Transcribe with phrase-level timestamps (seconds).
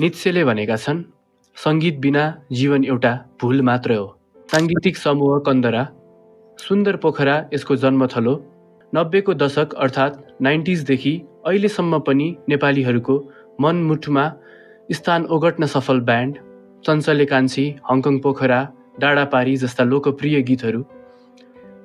[0.00, 0.98] नित्सेले भनेका छन्
[1.56, 3.10] सङ्गीत बिना जीवन एउटा
[3.40, 4.04] भुल मात्र हो।
[4.48, 5.82] साङ्गीतिक समूह कन्दरा
[6.58, 8.34] सुन्दर पोखरा यसको जन्मथलो
[8.92, 11.14] नब्बेको दशक अर्थात् नाइन्टिजदेखि
[11.46, 13.18] अहिलेसम्म पनि नेपालीहरूको
[13.60, 14.24] मनमुठमा
[15.00, 16.38] स्थान ओगट्न सफल ब्यान्ड
[16.86, 18.62] चञ्चले कान्छी हङकङ पोखरा
[19.00, 20.86] डाँडापारी जस्ता लोकप्रिय गीतहरू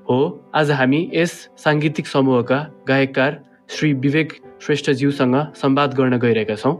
[0.08, 0.22] हो।
[0.54, 3.44] आज हामी यस साङ्गीतिक समूहका गायककार
[3.74, 6.80] श्री विवेक श्रेष्ठज्यूसँग संवाद गर्न गइरहेका छौँ।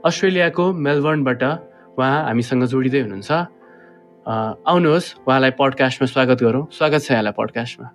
[0.00, 1.42] अस्ट्रेलियाको मेलबर्नबाट
[2.00, 3.30] उहाँ हामीसँग जोडिँदै हुनुहुन्छ।
[4.72, 7.86] आउनुहोस् उहाँलाई पडकास्टमा स्वागत गरौँ। स्वागत छ यहाँलाई पडकास्टमा।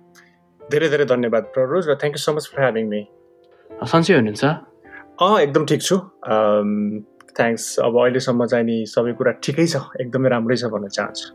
[0.62, 3.00] धेरै धेरै धन्यवाद प्ररोज र thank you so much for having me
[3.70, 4.44] सन्चै हुनुहुन्छ?
[5.18, 5.96] अँ एकदम ठिक छु।
[7.34, 11.26] थ्याङ्क्स अब अहिलेसम्म चाहिँ नि सबै कुरा ठिकै छ एकदमै राम्रै छ भन्न चाहन्छु।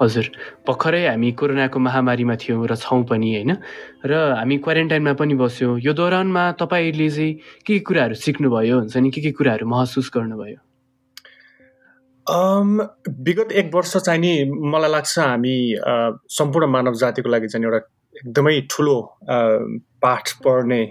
[0.00, 0.26] हजुर।
[0.68, 3.52] भर्खरै हामी कोरोनाको महामारीमा थियौँ र छौँ पनि होइन?
[4.04, 7.32] र हामी क्वारेन्टाइनमा पनि बस्यौँ। यो दौरानमा तपाईँले चाहिँ
[7.64, 8.76] के के कुराहरू सिक्नुभयो?
[8.84, 10.60] हुन्छ नि के के कुराहरू महसुस गर्नुभयो?
[12.26, 15.56] विगत एक वर्ष चाहिँ नि मलाई लाग्छ हामी
[16.28, 17.80] सम्पूर्ण मानव जातिको लागि चाहिँ एउटा
[18.16, 18.96] एकदमै ठुलो
[20.02, 20.82] पाठ पढ्ने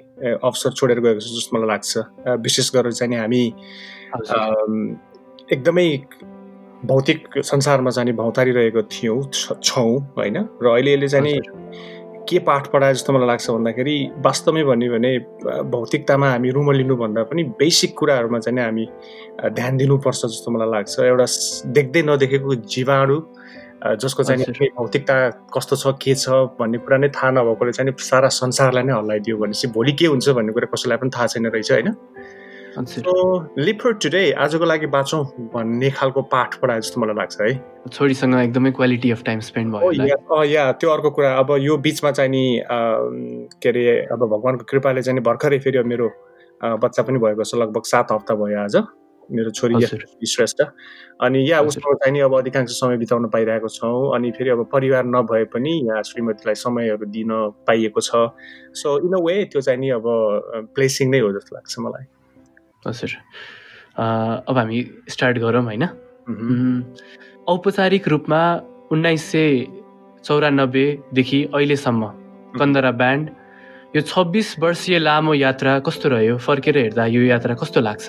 [0.41, 1.91] अवसर छोडेर गएको छ जस्तो मलाई लाग्छ।
[2.41, 3.43] विशेष गरेर चाहिँ हामी
[5.53, 5.87] एकदमै
[6.85, 9.21] भौतिक संसारमा चाहिँ भौतारिरहेको थियौँ
[9.63, 10.37] छौँ होइन?
[10.63, 11.39] र अहिले यसले चाहिँ नि
[12.29, 15.11] के पाठ पढाए जस्तो मलाई लाग्छ भन्दाखेरि वास्तवमै भन्यो भने
[15.69, 18.85] भौतिकतामा हामी रुम लिनुभन्दा पनि बेसिक कुराहरूमा चाहिँ हामी
[19.53, 21.27] ध्यान दिनुपर्छ जस्तो मलाई लाग्छ। एउटा
[21.77, 23.17] देख्दै नदेखेको जीवाणु
[24.01, 25.15] जसको चाहिँ भौतिकता
[25.53, 29.67] कस्तो छ के छ भन्ने कुरा नै थाहा नभएकोले चाहिँ सारा संसारलाई नै हल्लाइदियो भनेपछि
[29.77, 31.93] भोलि के हुन्छ भन्ने कुरा कसैलाई पनि थाहा छैन रहेछ होइन?
[32.77, 35.23] लिभ फर टुडे आजको लागि बाँचौँ
[35.53, 37.53] भन्ने खालको पाठ पढाए जस्तो मलाई लाग्छ है।
[37.91, 42.29] छोरीसँग एकदमै क्वालिटी अफ टाइम स्पेन्ड भयो या त्यो अर्को कुरा अब यो बिचमा चाहिँ
[42.31, 46.09] नि के अरे अब भगवान्को कृपाले चाहिँ भर्खरै फेरि मेरो
[46.83, 48.75] बच्चा पनि भएको छ लगभग सात हप्ता भयो आज
[49.29, 49.75] मेरो छोरी
[50.27, 50.61] श्रेष्ठ।
[51.23, 55.05] अनि या उसको चाहिँ नि अब अधिकांश समय बिताउन पाइरहेको छौँ अनि फेरि अब परिवार
[55.05, 57.31] नभए पनि यहाँ श्रीमतीलाई समयहरू दिन
[57.67, 58.29] पाइएको छ।
[58.75, 60.03] सो इन अ वे त्यो चाहिँ नि अब
[60.75, 62.05] प्लेसिङ नै हो जस्तो लाग्छ मलाई।
[62.87, 63.11] हजुर।
[64.49, 64.79] अब हामी
[65.09, 65.83] स्टार्ट गरौँ होइन?
[67.47, 68.41] औपचारिक रूपमा
[68.91, 69.65] उन्नाइस सय
[70.25, 72.11] चौरानब्बेदेखि अहिलेसम्म
[72.59, 73.29] कन्दरा ब्यान्ड
[73.95, 76.37] यो छब्बिस वर्षीय लामो यात्रा कस्तो रह्यो?
[76.37, 78.07] फर्केर हेर्दा यो यात्रा कस्तो लाग्छ?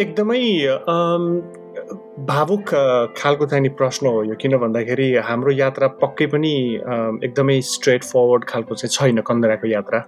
[0.00, 0.42] एकदमै
[2.28, 2.64] भावुक
[3.18, 6.52] खालको चाहिँ नि प्रश्न हो यो किन भन्दाखेरि हाम्रो यात्रा पक्कै पनि
[7.24, 10.00] एकदमै स्ट्रेट फरवर्ड खालको चाहिँ छैन कन्दराको यात्रा।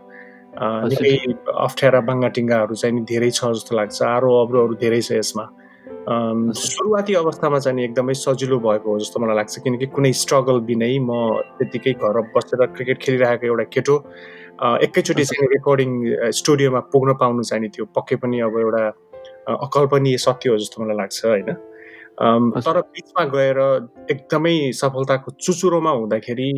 [0.60, 1.12] निकै
[1.48, 5.44] अप्ठ्यारा बाङ्गाटिङ्गाहरू चाहिँ नि धेरै छ जस्तो लाग्छ। आरो अब्रोहरू धेरै छ यसमा।
[6.02, 11.40] सुरुवाती अवस्थामा चाहिँ एकदमै सजिलो भएको हो जस्तो मलाई लाग्छ। किनकि कुनै स्ट्रगल बिनै म
[11.58, 13.96] त्यतिकै घर बसेर क्रिकेट खेलिरहेको एउटा केटो।
[14.86, 15.90] एकैचोटि चाहिँ रेकर्डिङ
[16.38, 18.82] स्टुडियोमा पुग्न पाउनु चाहिँ थियो पक्कै पनि अब एउटा
[19.48, 21.48] अकल्पनीय सत्य हो जस्तो मलाई लाग्छ होइन?
[22.18, 23.58] तर बिचमा गएर
[24.10, 26.50] एकदमै सफलताको चुचुरोमा हुँदाखेरि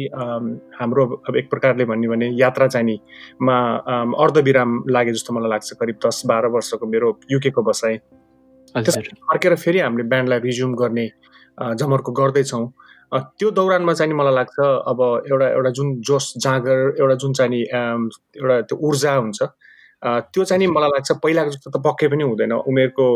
[0.78, 2.98] हाम्रो अब एक प्रकारले भन्यो भने यात्रा चाहिँ नि
[3.42, 3.56] मा
[4.24, 7.98] अर्धविराम लागे जस्तो मलाई लाग्छ। करिब दस बाह्र वर्षको मेरो युकेको बसाइ।
[8.74, 11.06] फर्केर फेरि हामीले ब्यान्डलाई रिज्युम गर्ने
[11.78, 12.66] जमर्को गर्दैछौँ।
[13.14, 15.00] त्यो दौरानमा चाहिँ मलाई लाग्छ अब
[15.30, 19.42] एउटा एउटा जुन जोस जाँगर एउटा जुन चाहिँ एउटा त्यो ऊर्जा हुन्छ
[20.04, 23.06] त्यो चाहिँ नि मलाई लाग्छ पहिलाको जस्तो त पक्कै पनि हुँदैन। उमेरको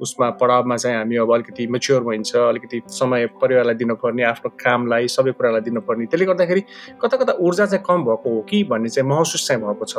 [0.00, 5.32] उसमा पढावमा चाहिँ हामी अब अलिकति मेच्योर भइन्छ अलिकति समय परिवारलाई दिनुपर्ने आफ्नो कामलाई सबै
[5.36, 6.62] कुरालाई दिनुपर्ने। त्यसले गर्दाखेरि
[7.02, 9.96] कता कता ऊर्जा चाहिँ कम भएको हो कि भन्ने चाहिँ महसुस चाहिँ भएको छ।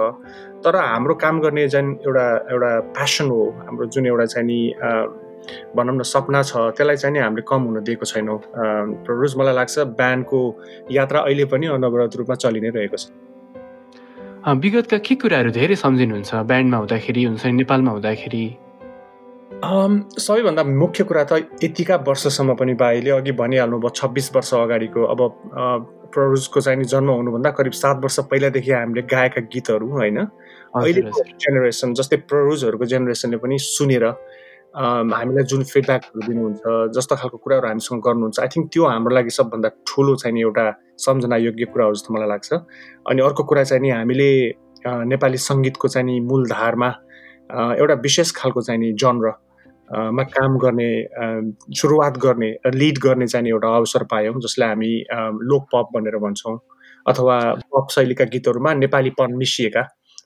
[0.66, 4.60] तर हाम्रो काम गर्ने चाहिँ एउटा एउटा प्यासन हो हाम्रो जुन एउटा चाहिँ नि
[5.76, 8.40] भनौँ न सपना छ त्यसलाई चाहिँ नि हामीले कम हुन दिएको छैनौँ।
[9.06, 10.40] रोज मलाई लाग्छ ब्यान्डको
[10.92, 13.12] यात्रा अहिले पनि अनवरत रूपमा चलि नै रहेको छ।
[14.44, 16.36] विगतका के कुराहरू धेरै सम्झिनुहुन्छ?
[16.36, 18.44] ब्यान्डमा हुँदाखेरि हुन्छ नेपालमा हुँदाखेरि?
[20.20, 25.20] सबैभन्दा मुख्य कुरा त यतिका वर्षसम्म पनि बाईले अघि भनिहाल्नु भयो छब्बिस वर्ष अगाडिको अब
[26.12, 30.20] प्ररुजको चाहिँ जन्म हुनुभन्दा करिब सात वर्ष पहिलादेखि हामीले गाएका गीतहरू होइन?
[30.76, 34.06] अहिलेको जेनेरेसन जस्तै प्ररुजहरूको जेनेरेसनले पनि सुनेर
[34.74, 36.62] हामीलाई जुन फिडब्याकहरू दिनुहुन्छ
[36.98, 40.66] जस्तो खालको कुराहरू हामीसँग गर्नुहुन्छ आई थिङ्क त्यो हाम्रो लागि सबभन्दा ठुलो चाहिँ नि एउटा
[40.98, 42.54] सम्झना योग्य कुरा हो जस्तो मलाई लाग्छ।
[43.10, 44.30] अनि अर्को कुरा चाहिँ नि हामीले
[45.14, 46.90] नेपाली सङ्गीतको चाहिँ नि मूलधारमा
[47.78, 49.30] एउटा विशेष खालको चाहिँ नि जनर
[50.10, 50.90] मा काम गर्ने
[51.78, 54.94] सुरुवात गर्ने लिड गर्ने चाहिँ एउटा अवसर पायौँ जसलाई हामी
[55.50, 56.58] लोक पप भनेर भन्छौँ
[57.06, 57.38] अथवा
[57.74, 59.82] पप शैलीका गीतहरूमा नेपालीपन मिसिएका।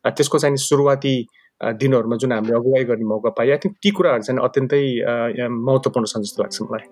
[0.08, 1.16] त्यसको चाहिँ सुरुवाती
[1.62, 4.83] दिनहरूमा जुन हामीले अगुवाई गर्ने मौका पाएँ आई थिङ्क ती कुराहरू चाहिँ अत्यन्तै
[5.50, 6.86] महत्त्वपूर्ण छन् जस्तो लाग्छ मलाई।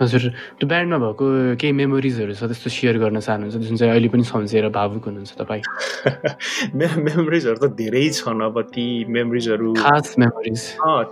[0.00, 0.22] हजुर
[0.56, 1.26] त्यो ब्यान्डमा भएको
[1.60, 5.62] केही मेमोरिजहरू छ त्यस्तो सेयर गर्न चाहनुहुन्छ जुन चाहिँ अहिले पनि सम्झेर भावुक हुनुहुन्छ तपाईँ?
[7.04, 10.62] मेमोरिजहरू त धेरै छन् अब ती मेमोरिजहरू खास मेमोरिज।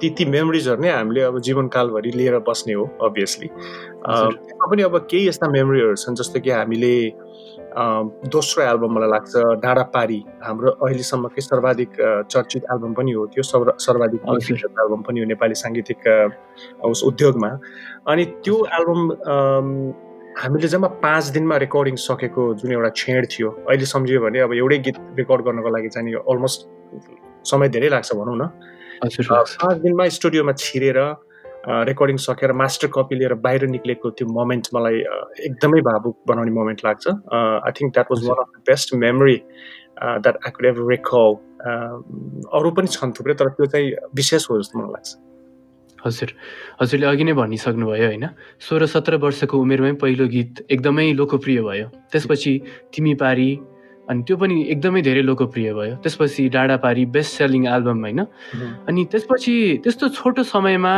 [0.00, 3.48] ती ती मेमोरिजहरू नै हामीले अब जीवनकालभरि लिएर बस्ने हो अभियसली
[4.64, 6.94] पनि अब केही यस्ता मेमोरीहरू छन् जस्तो कि हामीले
[7.76, 9.32] दोस्रो एल्बम मलाई लाग्छ
[9.62, 11.90] डाँडा पारी हाम्रो अहिलेसम्मकै सर्वाधिक
[12.30, 16.00] चर्चित एल्बम पनि हो। त्यो सर्वाधिक एल्बम पनि हो नेपाली साङ्गीतिक
[16.84, 17.50] उस उद्योगमा।
[18.08, 19.00] अनि त्यो एल्बम
[20.38, 24.78] हामीले जम्मा पाँच दिनमा रेकर्डिङ सकेको जुन एउटा छेड थियो अहिले सम्झियो भने अब एउटै
[24.86, 26.60] गीत रेकर्ड गर्नको लागि चाहिँ अलमोस्ट
[27.50, 28.50] समय धेरै लाग्छ भनौँ न।
[29.02, 30.98] पाँच दिनमा स्टुडियोमा छिरेर
[31.68, 34.96] रेकर्डिङ सकेर मास्टर कपी लिएर बाहिर निक्लेको त्यो मोमेन्ट मलाई
[35.48, 39.36] एकदमै भावुक बनाउने मोमेन्ट लाग्छ। I think that was one of the best memory
[40.24, 41.28] that I could ever recall
[42.58, 45.16] अरू पनि छन् थुप्रै तर त्यो चाहिँ विशेष हो जस्तो मलाई लाग्छ।
[45.98, 46.30] हजुर।
[46.80, 48.26] हजुरले अघि नै भनिसक्नुभयो होइन?
[48.62, 52.52] सोह्र सत्र वर्षको उमेरमै पहिलो गीत एकदमै लोकप्रिय भयो। त्यसपछि
[52.94, 53.50] तिमी पारी
[54.08, 58.20] अनि त्यो पनि एकदमै धेरै लोकप्रिय भयो। त्यसपछि डाँडा पारी बेस्ट सेलिङ एल्बम होइन
[58.88, 59.54] अनि त्यसपछि
[59.84, 60.94] त्यस्तो छोटो समयमा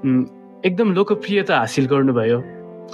[0.00, 2.38] एकदम लोकप्रियता हासिल गर्नुभयो।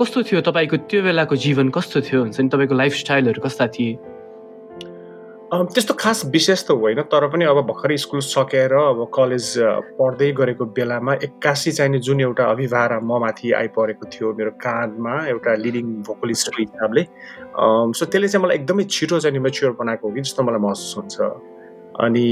[0.00, 1.70] कस्तो थियो तपाईँको त्यो बेलाको जीवन?
[1.70, 2.20] कस्तो थियो?
[2.23, 3.94] हुन्छ नि तपाईँको लाइफस्टाइलहरू कस्ता थिए?
[5.47, 9.47] त्यस्तो खास विशेष त होइन तर पनि अब भर्खरै स्कुल सकेर अब कलेज
[9.94, 15.55] पढ्दै गरेको बेलामा एक्कासी चाहिने जुन एउटा अभिभार म माथि आइपरेको थियो मेरो काँधमा एउटा
[15.55, 17.03] लिडिङ भोकलिस्टको हिसाबले।
[17.94, 21.14] सो त्यसले चाहिँ मलाई एकदमै छिटो चाहिँ मेच्योर बनाएको हो कि जस्तो मलाई महसुस हुन्छ।
[21.96, 22.25] अनि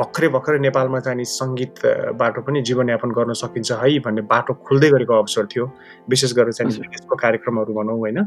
[0.00, 5.46] भर्खरै भर्खरै नेपालमा चाहिँ सङ्गीतबाट पनि जीवनयापन गर्न सकिन्छ है भन्ने बाटो खुल्दै गरेको अवसर
[5.52, 5.64] थियो।
[6.08, 8.18] विशेष गरेर चाहिँ विदेशको कार्यक्रमहरू भनौँ होइन।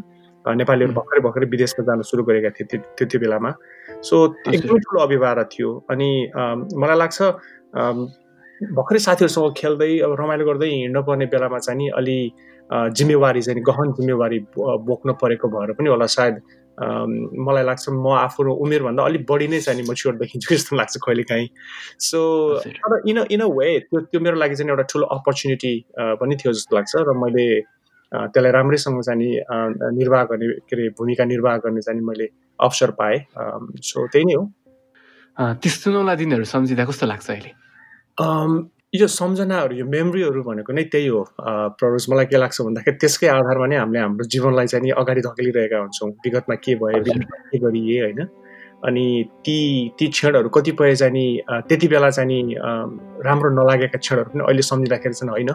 [0.45, 3.51] नेपालीहरू भर्खरै भर्खरै विदेशमा जान सुरु गरेका थिए त्यो त्यो बेलामा।
[4.05, 4.15] सो
[4.53, 6.09] एकदमै ठुलो अभिभार थियो। अनि
[6.77, 7.17] मलाई लाग्छ
[8.77, 12.17] भर्खरै साथीहरूसँग खेल्दै अब रमाइलो गर्दै हिँड्न पर्ने बेलामा चाहिँ नि अलि
[12.69, 14.39] जिम्मेवारी चाहिँ गहन जिम्मेवारी
[14.89, 16.35] बोक्न परेको भएर पनि होला सायद।
[16.79, 21.47] मलाई लाग्छ म आफ्नो उमेरभन्दा अलिक बढी नै चाहिँ मच्योर देखिन्छु जस्तो लाग्छ कहिले काहीँ
[21.99, 22.19] सो
[22.65, 26.53] तर इन इन अ वे त्यो त्यो मेरो लागि चाहिँ एउटा ठुलो अपर्च्युनिटी पनि थियो
[26.53, 27.47] जस्तो लाग्छ र मैले
[28.11, 29.31] त्यसलाई राम्रैसँग चाहिँ
[29.97, 32.27] निर्वाह गर्ने के अरे भूमिका निर्वाह गर्ने चाहिँ मैले
[32.59, 33.19] अवसर पाएँ।
[33.81, 34.43] सो त्यही नै हो।
[35.37, 37.51] त्यस्तो नौला दिनहरू सम्झिँदा कस्तो लाग्छ अहिले?
[38.93, 41.21] यो सम्झनाहरू यो मेमोरीहरू भनेको नै त्यही हो।
[41.81, 45.77] प्ररोज मलाई के लाग्छ भन्दाखेरि त्यसकै आधारमा नै हामीले हाम्रो जीवनलाई चाहिँ नि अगाडि धकेलिरहेका
[45.81, 48.21] हुन्छौँ। विगतमा के भयो के गरिए होइन?
[48.85, 49.05] अनि
[49.41, 49.57] ती
[49.97, 52.39] ती क्षणहरू कतिपय चाहिँ नि त्यति बेला चाहिँ नि
[53.25, 55.51] राम्रो नलागेका क्षणहरू पनि अहिले सम्झिँदाखेरि चाहिँ होइन।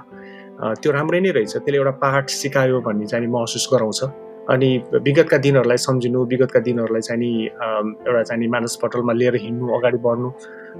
[0.82, 4.02] त्यो राम्रै नै रहेछ। त्यसले एउटा पाठ सिकायो भन्ने चाहिँ महसुस गराउँछ।
[4.50, 4.68] अनि
[5.06, 7.30] विगतका दिनहरूलाई सम्झिनु विगतका दिनहरूलाई चाहिँ नि
[8.02, 10.28] एउटा चाहिँ नि मानस पटलमा लिएर हिँड्नु अगाडि बढ्नु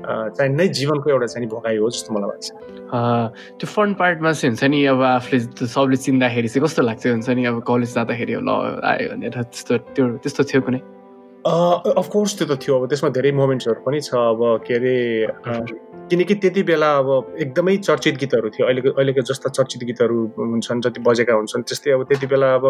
[0.06, 2.49] चाहिँ नै जीवनको एउटा चाहिँ भोगाइ हो जस्तो मलाई लाग्छ।
[3.59, 7.45] त्यो फन पार्टमा चाहिँ हुन्छ नि अब आफूले सबले चिन्दाखेरि चाहिँ कस्तो लाग्छ हुन्छ नि
[7.50, 8.50] अब कलेज जाँदाखेरि ल
[8.85, 10.81] आयो भनेर त्यस्तो त्यो त्यस्तो थियो कुनै?
[11.46, 14.94] अफकोर्स त्यो त थियो अब त्यसमा धेरै मोमेन्ट्सहरू पनि छ अब के अरे
[16.11, 21.00] किनकि त्यति बेला अब एकदमै चर्चित गीतहरू थियो अहिलेको अहिलेको जस्ता चर्चित गीतहरू हुन्छन् जति
[21.00, 22.67] बजेका हुन्छन् त्यस्तै अब त्यति बेला अब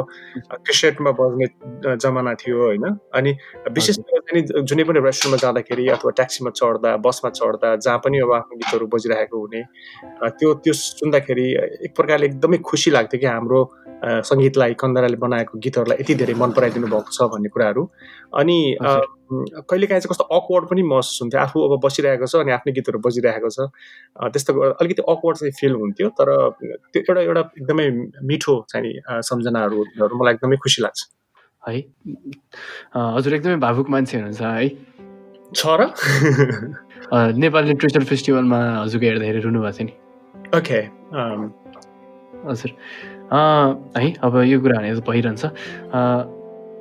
[0.53, 1.47] क्यासेटमा बज्ने
[1.97, 2.85] जमाना थियो होइन?
[3.15, 3.37] अनि
[3.73, 8.57] विशेष गरी जुनै पनि रेस्टुरेन्टमा जाँदाखेरि अथवा ट्याक्सीमा चढ्दा बसमा चढ्दा जहाँ पनि अब आफ्नो
[8.57, 9.63] गीतहरू बजिरहेको हुने
[10.29, 11.47] त्यो त्यो सुन्दाखेरि
[11.89, 13.63] एक प्रकारले एकदमै खुसी लाग्थ्यो कि हाम्रो
[14.05, 17.83] सङ्गीतलाई कन्दराले बनाएको गीतहरूलाई यति धेरै मन पराइदिनु भएको छ भन्ने कुराहरू।
[18.41, 22.99] अनि कहिलेकाहीँ चाहिँ कस्तो अकवर्ड पनि महसुस हुन्थ्यो। आफू अब बसिरहेको छ अनि आफ्नो गीतहरू
[23.07, 23.69] बजिरहेको छ।
[24.33, 26.29] त्यस्तो अलिकति अकवर्ड चाहिँ फिल हुन्थ्यो। तर
[26.93, 27.87] त्यो एउटा एउटा एकदमै
[28.23, 28.93] मिठो चाहिँ
[29.31, 31.01] सम्झनाहरू मलाई एकदमै खुसी लाग्छ।
[31.69, 31.79] है?
[32.97, 34.69] हजुर एकदमै भावुक मान्छे हुनुहुन्छ है?
[35.55, 35.91] छ र?
[37.43, 39.93] नेपाल लिटरेचर फेस्टिभलमा हजुरको हेर्दा हेरेर रुनु भएको छ नि
[40.57, 40.81] ओके
[42.49, 42.71] हजुर।
[43.33, 45.45] है अब यो कुराहरू भइरहन्छ।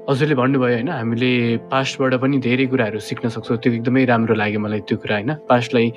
[0.08, 1.32] हजुरले भन्नुभयो होइन हामीले
[1.68, 5.32] पास्टबाट पनि धेरै कुराहरू सिक्न सक्छौँ। त्यो एकदमै राम्रो लाग्यो मलाई त्यो कुरा होइन?
[5.52, 5.88] पास्टलाई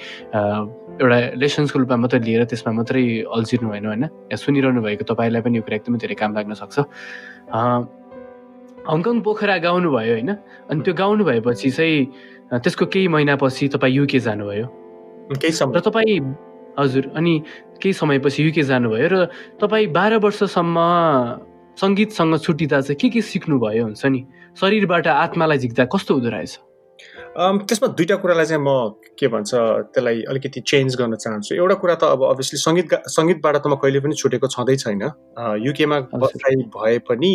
[0.99, 4.05] एउटा लेसन्सको रूपमा मात्रै लिएर त्यसमा मात्रै अल्झिनु भएन होइन?
[4.35, 6.77] या सुनिरहनु भएको तपाईँलाई पनि यो कुरा एकदमै धेरै काम लाग्न सक्छ।
[8.91, 10.31] हङकङ पोखरा गाउनुभयो होइन?
[10.71, 14.67] अनि त्यो गाउनु भएपछि चाहिँ त्यसको केही महिनापछि तपाईँ युके जानुभयो।
[15.31, 16.19] र तपाईँ
[16.79, 17.35] हजुर अनि
[17.83, 19.17] केही समयपछि युके जानुभयो र
[19.61, 20.77] तपाईँ बाह्र वर्षसम्म
[21.81, 24.21] सङ्गीतसँग छुट्टिँदा चाहिँ के के सिक्नुभयो हुन्छ नि?
[24.61, 26.59] शरीरबाट आत्मालाई झिक्दा कस्तो हुँदो रहेछ?
[27.39, 29.51] त्यसमा दुईवटा कुरालाई चाहिँ म के भन्छ
[29.95, 34.01] त्यसलाई अलिकति चेन्ज गर्न चाहन्छु। एउटा कुरा त अब अभियसली सङ्गीत सङ्गीतबाट त म कहिले
[34.05, 35.03] पनि छुटेको छँदै छैन।
[35.65, 37.33] युकेमा बसाइ भए पनि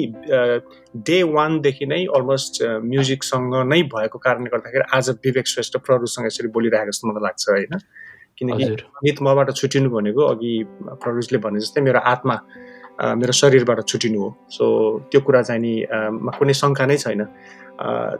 [1.08, 2.54] डे वानदेखि नै अलमोस्ट
[2.86, 7.74] म्युजिकसँग नै भएको कारणले गर्दाखेरि आज विवेक श्रेष्ठ प्ररुसँग यसरी बोलिरहेको जस्तो मलाई लाग्छ होइन?
[8.38, 10.54] किनकि सङ्गीत मबाट छुट्टिनु भनेको अघि
[11.04, 12.36] प्ररुजले भने जस्तै मेरो आत्मा
[12.96, 14.65] मेरो शरीरबाट छुटिनु हो। सो
[15.12, 15.74] त्यो कुरा चाहिँ नि
[16.39, 17.22] कुनै शङ्का नै छैन।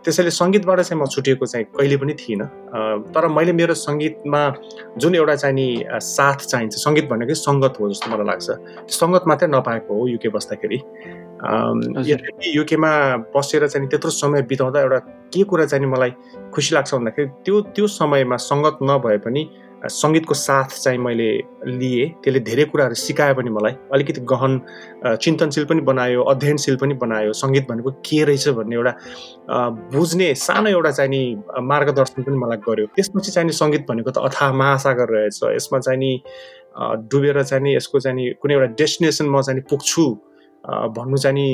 [0.04, 2.48] त्यसैले सङ्गीतबाट चाहिँ म छुटिएको चाहिँ कहिले पनि थिइनँ।
[3.16, 4.42] तर मैले मेरो सङ्गीतमा
[5.00, 8.48] जुन एउटा चाहिँ नि साथ चाहिन्छ सङ्गीत भनेकै सङ्गत हो जस्तो मलाई लाग्छ।
[8.88, 10.80] त्यो सङ्गत मात्रै नपाएको हो युके बस्दाखेरि।
[12.60, 12.92] युकेमा
[13.36, 15.00] बसेर चाहिँ त्यत्रो समय बिताउँदा एउटा
[15.32, 16.12] के कुरा चाहिँ मलाई
[16.52, 19.44] खुसी लाग्छ भन्दाखेरि त्यो त्यो समयमा सङ्गत नभए पनि
[19.90, 21.30] सङ्गीतको साथ चाहिँ मैले
[21.66, 24.54] लिएँ। त्यसले धेरै कुराहरू सिकायो पनि मलाई। अलिकति गहन
[25.22, 28.94] चिन्तनशील पनि बनायो अध्ययनशील पनि बनायो। सङ्गीत भनेको के रहेछ भन्ने एउटा
[29.94, 31.24] बुझ्ने सानो एउटा चाहिँ नि
[31.72, 36.00] मार्गदर्शन पनि मलाई गर्यो त्यसपछि चाहिँ नि सङ्गीत भनेको त अथाह महासागर रहेछ। यसमा चाहिँ
[36.00, 36.12] नि
[37.12, 40.06] डुबेर चाहिँ नि यसको चाहिँ नि कुनै एउटा डेस्टिनेसन म चाहिँ पुग्छु
[40.66, 41.48] भन्नु चाहिँ नि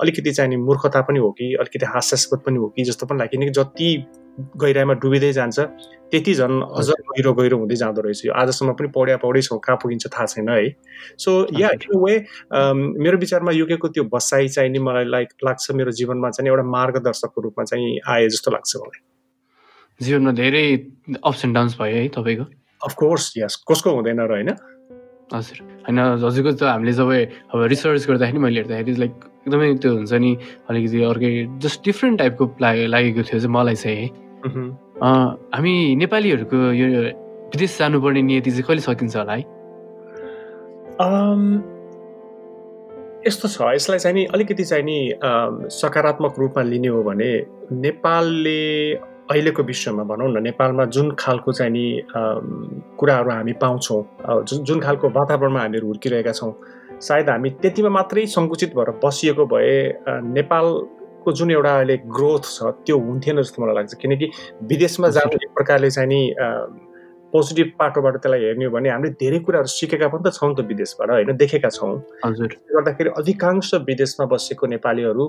[0.00, 3.40] अलिकति चाहिँ नि मूर्खता पनि हो कि अलिकति हास्यास्पद पनि हो कि जस्तो पनि लाग्यो
[3.40, 3.90] किनकि जति
[4.40, 5.58] गहिराइमा डुबिँदै जान्छ।
[6.12, 9.76] त्यति झन् अझ गहिरो गहिरो हुँदै जाँदो रहेछ यो। आजसम्म पनि पौड्या पौडै छौँ कहाँ
[9.82, 10.76] पुगिन्छ थाहा छैन है।
[11.18, 12.14] सो या इन वे
[13.00, 17.40] मेरो विचारमा युकेको त्यो बसाइ चाहिँ नि मलाई लाइक लाग्छ मेरो जीवनमा चाहिँ एउटा मार्गदर्शकको
[17.40, 19.00] रूपमा चाहिँ आए जस्तो लाग्छ मलाई।
[20.00, 20.64] जीवनमा धेरै
[21.24, 22.44] अप्स एन्ड डाउन्स भयो है तपाईँको?
[22.80, 24.50] अफकोर्स यस कसको हुँदैन र होइन?
[25.32, 25.58] हजुर।
[25.88, 29.14] होइन हजुरको त हामीले जब अब रिसर्च गर्दाखेरि मैले हेर्दाखेरि लाइक
[29.48, 30.36] एकदमै त्यो हुन्छ नि
[30.68, 31.30] अलिकति अर्कै
[31.64, 36.88] जस्ट डिफ्रेन्ट टाइपको लागेको थियो चाहिँ मलाई चाहिँ है। हामी नेपालीहरूको यो
[37.52, 39.44] विदेश जानुपर्ने नियति चाहिँ कहिले सकिन्छ होला है?
[43.26, 45.18] यस्तो छ। यसलाई चाहिँ नि अलिकति चाहिँ नि
[45.70, 48.92] सकारात्मक रूपमा लिने हो भने नेपालले
[49.30, 52.02] अहिलेको विश्वमा भनौँ न नेपालमा जुन खालको चाहिँ नि
[52.98, 54.02] कुराहरू हामी पाउँछौँ
[54.42, 56.52] जुन जुन खालको वातावरणमा हामीहरू हुर्किरहेका छौँ
[57.00, 59.78] सायद हामी त्यतिमा मात्रै सङ्कुचित भएर बसिएको भए
[61.22, 64.26] नेपालको जुन एउटा अहिले ग्रोथ छ त्यो हुन्थेन जस्तो मलाई लाग्छ। किनकि
[64.66, 66.20] विदेशमा जानु एक प्रकारले चाहिँ नि
[67.32, 71.10] पोजिटिभ पाटोबाट त्यसलाई हेर्ने हो भने हामीले धेरै कुराहरू सिकेका पनि त छौँ त विदेशबाट
[71.10, 71.32] होइन?
[71.36, 71.96] देखेका छौँ।
[72.28, 75.24] गर्दाखेरि अधिकांश विदेशमा बसेको नेपालीहरू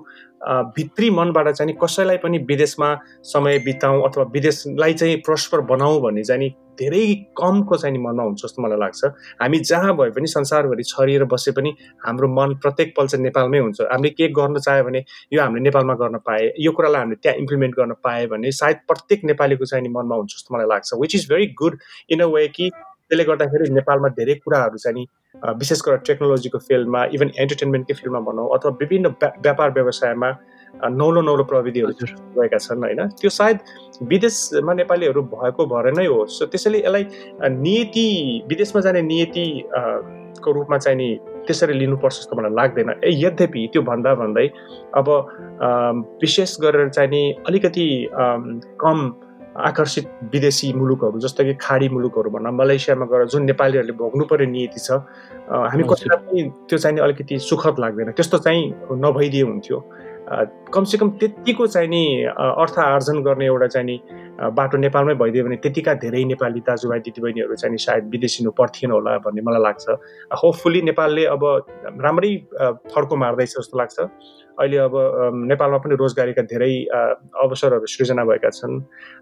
[0.76, 2.90] भित्री मनबाट चाहिँ कसैलाई पनि विदेशमा
[3.24, 7.06] समय बिताउँ अथवा विदेशलाई चाहिँ प्रस्पर बनाऊ भन्ने चाहिँ धेरै
[7.38, 9.06] कमको चाहिँ मनमा हुन्छ जस्तो मलाई लाग्छ।
[9.42, 11.76] हामी जहाँ भए पनि संसारभरि छरिएर बसे पनि
[12.06, 15.04] हाम्रो मन प्रत्येक पल चाहिँ नेपालमै हुन्छ। हामीले के गर्न चाह्यो भने
[15.34, 19.24] यो हामीले नेपालमा गर्न पाए यो कुरालाई हामीले त्यहाँ इम्प्लिमेन्ट गर्न पाएँ भने सायद प्रत्येक
[19.26, 21.78] नेपालीको चाहिँ मनमा हुन्छ जस्तो मलाई लाग्छ which is very good
[22.12, 25.06] in a way कि त्यसले गर्दाखेरि नेपालमा धेरै कुराहरू चाहिँ नि
[25.60, 30.30] विशेष गरेर टेक्नोलोजीको फिल्डमा इभन इन्टरटेनमेन्टकै फिल्डमा भनौँ अथवा विभिन्न व्यापार व्यवसायमा
[30.74, 31.94] नौलो नौलो प्रविधिहरू
[32.38, 33.08] गएका छन् होइन?
[33.20, 33.60] त्यो सायद
[34.04, 37.04] विदेशमा नेपालीहरू भएको भएर नै हो। सो त्यसैले यसलाई
[37.50, 38.08] नियति
[38.50, 39.46] विदेशमा जाने नियति
[40.44, 41.08] को रूपमा चाहिँ नि
[41.48, 44.48] त्यसरी लिनुपर्छ जस्तो मलाई लाग्दैन। ए यद्यपि त्यो भन्दा भन्दै
[44.98, 45.08] अब
[46.22, 47.88] विशेष गरेर चाहिँ नि अलिकति
[48.82, 48.98] कम
[49.54, 54.80] आकर्षित विदेशी मुलुकहरू जस्तो कि खाडी मुलुकहरू भनौँ मलेसियामा गएर जुन नेपालीहरूले भोग्नु पर्ने नियति
[54.80, 54.98] छ
[55.70, 58.74] हामी कसैलाई पनि त्यो चाहिँ अलिकति सुखद लाग्दैन। त्यस्तो चाहिँ
[59.06, 59.78] नभइदिए हुन्थ्यो।
[60.74, 63.96] कमसेकम त्यतिको चाहिँ नि अर्थ आर्जन गर्ने एउटा चाहिँ नि
[64.58, 69.18] बाटो नेपालमै भइदियो भने त्यतिका धेरै नेपाली दाजुभाइ दिदीबहिनीहरू चाहिँ नि सायद विदेशिनु पर्थेन होला
[69.26, 69.86] भन्ने मलाई लाग्छ।
[70.42, 71.44] होपफुल्ली नेपालले अब
[72.02, 72.32] राम्रै
[72.94, 74.00] फर्को मार्दैछ जस्तो लाग्छ।
[74.54, 74.94] अहिले अब
[75.50, 76.74] नेपालमा पनि रोजगारीका धेरै
[77.44, 78.74] अवसरहरू सृजना भएका छन्।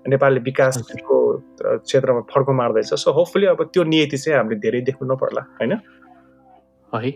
[0.07, 1.17] नेपालले विकासको
[1.87, 5.73] क्षेत्रमा फर्को मार्दैछ। सो होपफुली अब त्यो नियति चाहिँ हामीले धेरै देख्नु नपर्ला होइन?
[6.93, 7.11] है।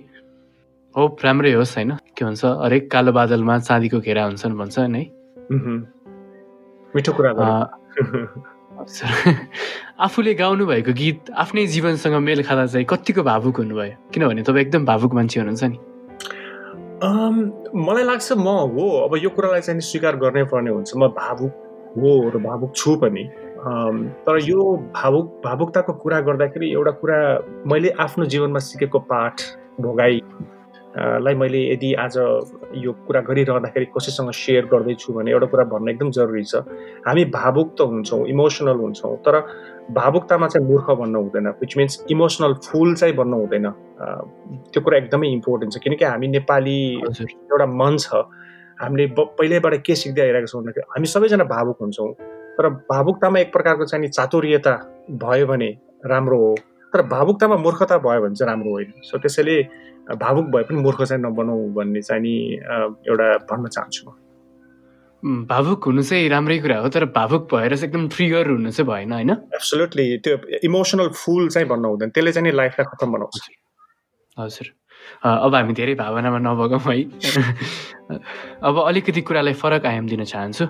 [0.96, 1.92] होप राम्रै होस् होइन?
[2.16, 5.04] के भन्छ हरेक कालो बादलमा चाँदीको घेरा हुन्छन् भन्छन् है?
[6.96, 7.32] मिठो कुरा
[10.06, 13.96] आफूले गाउनु भएको गीत आफ्नै जीवनसँग मेल खाँदा चाहिँ कतिको भावुक हुनुभयो?
[14.14, 15.78] किनभने तपाईँ एकदम भावुक मान्छे हुनुहुन्छ नि।
[17.76, 21.52] मलाई लाग्छ म हो। अब यो कुरालाई चाहिँ स्वीकार गर्नै पर्ने हुन्छ। म भावुक
[22.00, 23.24] हो र भावुक छु पनि।
[24.24, 24.60] तर यो
[24.96, 27.20] भावुक भावुकताको कुरा गर्दाखेरि एउटा कुरा
[27.68, 29.36] मैले आफ्नो जीवनमा सिकेको पाठ
[29.82, 30.22] भोगाई
[30.96, 32.18] लाई मैले यदि आज
[32.80, 36.64] यो कुरा गरिरहँदाखेरि कसैसँग सेयर गर्दैछु भने एउटा कुरा भन्न एकदम जरुरी छ।
[37.08, 39.36] हामी भावुक त हुन्छौँ इमोसनल हुन्छौँ तर
[39.92, 43.68] भावुकतामा चाहिँ मूर्ख भन्नु हुँदैन विच मिन्स इमोसनल फुल चाहिँ भन्नु हुँदैन।
[44.72, 48.24] त्यो कुरा एकदमै इम्पोर्टेन्ट छ किनकि हामी नेपाली एउटा मन छ।
[48.80, 52.12] हामीले पहिल्यैबाट के सिक्दै आइरहेको छौँ भन्दाखेरि हामी सबैजना भावुक हुन्छौँ
[52.56, 54.74] तर भावुकतामा एक प्रकारको चाहिँ चातुर्यता
[55.24, 55.70] भयो भने
[56.08, 56.56] राम्रो हो
[56.94, 59.56] तर भावुकतामा मूर्खता भयो भने चाहिँ राम्रो होइन। सो त्यसैले
[60.14, 62.36] भावुक भए पनि मूर्ख चाहिँ नबनाऊ भन्ने चाहिँ नि
[63.10, 64.14] एउटा भन्न चाहन्छु म।
[65.50, 69.12] भावुक हुनु चाहिँ राम्रै कुरा हो तर भावुक भएर चाहिँ एकदम ट्रिगर हुनु चाहिँ भएन
[69.12, 69.32] होइन?
[69.32, 73.50] एब्सोल्युटली त्यो इमोसनल फुल चाहिँ भन्नु हुँदैन त्यसले चाहिँ नि लाइफलाई खतम बनाउँछ।
[74.38, 74.68] हजुर।
[75.24, 77.02] अब हामी धेरै भावनामा नभगौँ है।
[78.68, 80.66] अब अलिकति कुरालाई फरक आयाम दिन चाहन्छु।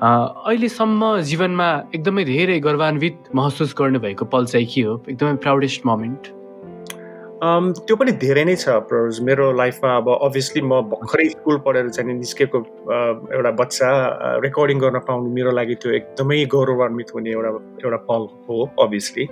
[0.00, 5.04] अहिलेसम्म जीवनमा एकदमै धेरै गर्वान्वित महसुस गर्नुभएको पल चाहिँ के हो?
[5.10, 6.37] एकदमै प्राउडेस्ट मोमेन्ट
[7.38, 8.72] त्यो पनि धेरै नै छ
[9.22, 12.58] मेरो लाइफमा अब अभियसली म भर्खरै स्कुल पढेर चाहिँ निस्केको
[13.36, 13.90] एउटा बच्चा
[14.44, 17.54] रेकर्डिङ गर्न पाउनु मेरो लागि त्यो एकदमै गौरवान्वित हुने एउटा
[17.84, 19.28] एउटा पल हो अभियसली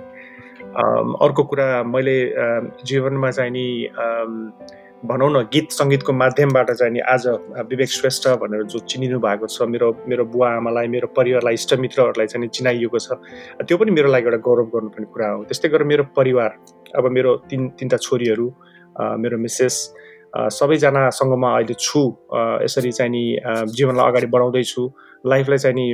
[1.27, 2.17] अर्को कुरा मैले
[2.87, 3.67] जीवनमा चाहिँ नि
[5.05, 7.27] भनौँ न गीत सङ्गीतको माध्यमबाट चाहिँ नि आज
[7.69, 12.47] विवेक श्रेष्ठ भनेर जो चिनिनु भएको छ मेरो मेरो बुवा आमालाई मेरो परिवारलाई इष्टमित्रहरूलाई चाहिँ
[12.49, 13.19] चिनाइएको छ।
[13.67, 16.51] त्यो पनि मेरो लागि एउटा गौरव गर्नुपर्ने कुरा हो। त्यस्तै गरेर मेरो परिवार
[16.97, 18.47] अब मेरो तिन तिनवटा छोरीहरू
[19.21, 19.75] मेरो मिसेस
[20.57, 22.01] सबैजनासँग म अहिले छु।
[22.63, 23.23] यसरी चाहिँ नि
[23.73, 24.81] जीवनलाई अगाडि बढाउँदैछु
[25.25, 25.85] लाइफलाई चाहिँ नि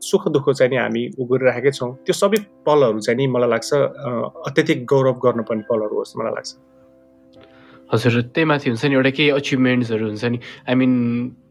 [0.00, 3.70] सुख दुःख चाहिँ नि हामी उ गरिराखेकै छौँ। त्यो सबै पलहरू चाहिँ नि मलाई लाग्छ
[4.48, 6.50] अत्यधिक गौरव गर्नुपर्ने पलहरू हो जस्तो मलाई लाग्छ।
[7.92, 10.38] हजुर त्यही माथि हुन्छ नि एउटा केही अचिभमेन्ट्सहरू हुन्छ नि।
[10.68, 10.92] आई मिन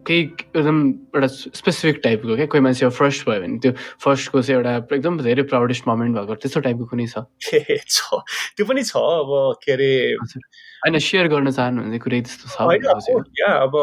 [0.08, 0.78] केही एकदम
[1.16, 2.46] एउटा स्पेसिफिक टाइपको क्या?
[2.46, 3.72] कोही मान्छे फर्स्ट भयो भने त्यो
[4.06, 7.24] फर्स्टको चाहिँ एउटा एकदम धेरै प्राउडेस्ट मोमेन्ट भएको त्यस्तो टाइपको कुनै छ?
[8.58, 9.34] त्यो पनि छ अब
[9.64, 9.92] के अरे
[10.84, 13.76] होइन सेयर गर्न चाहनु भने कुरै त्यस्तो छ या अब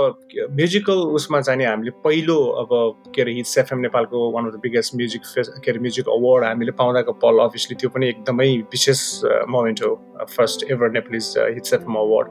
[0.52, 2.68] म्युजिकल उसमा चाहिँ नि हामीले पहिलो अब
[3.14, 5.22] के अरे हिट्स एफएम नेपालको one of the biggest music
[5.64, 9.00] के अरे म्युजिक अवार्ड हामीले पाउँदाको पल अभियसली त्यो पनि एकदमै विशेष
[9.48, 9.94] मोमेन्ट हो।
[10.36, 12.28] First ever Nepalese hits FM award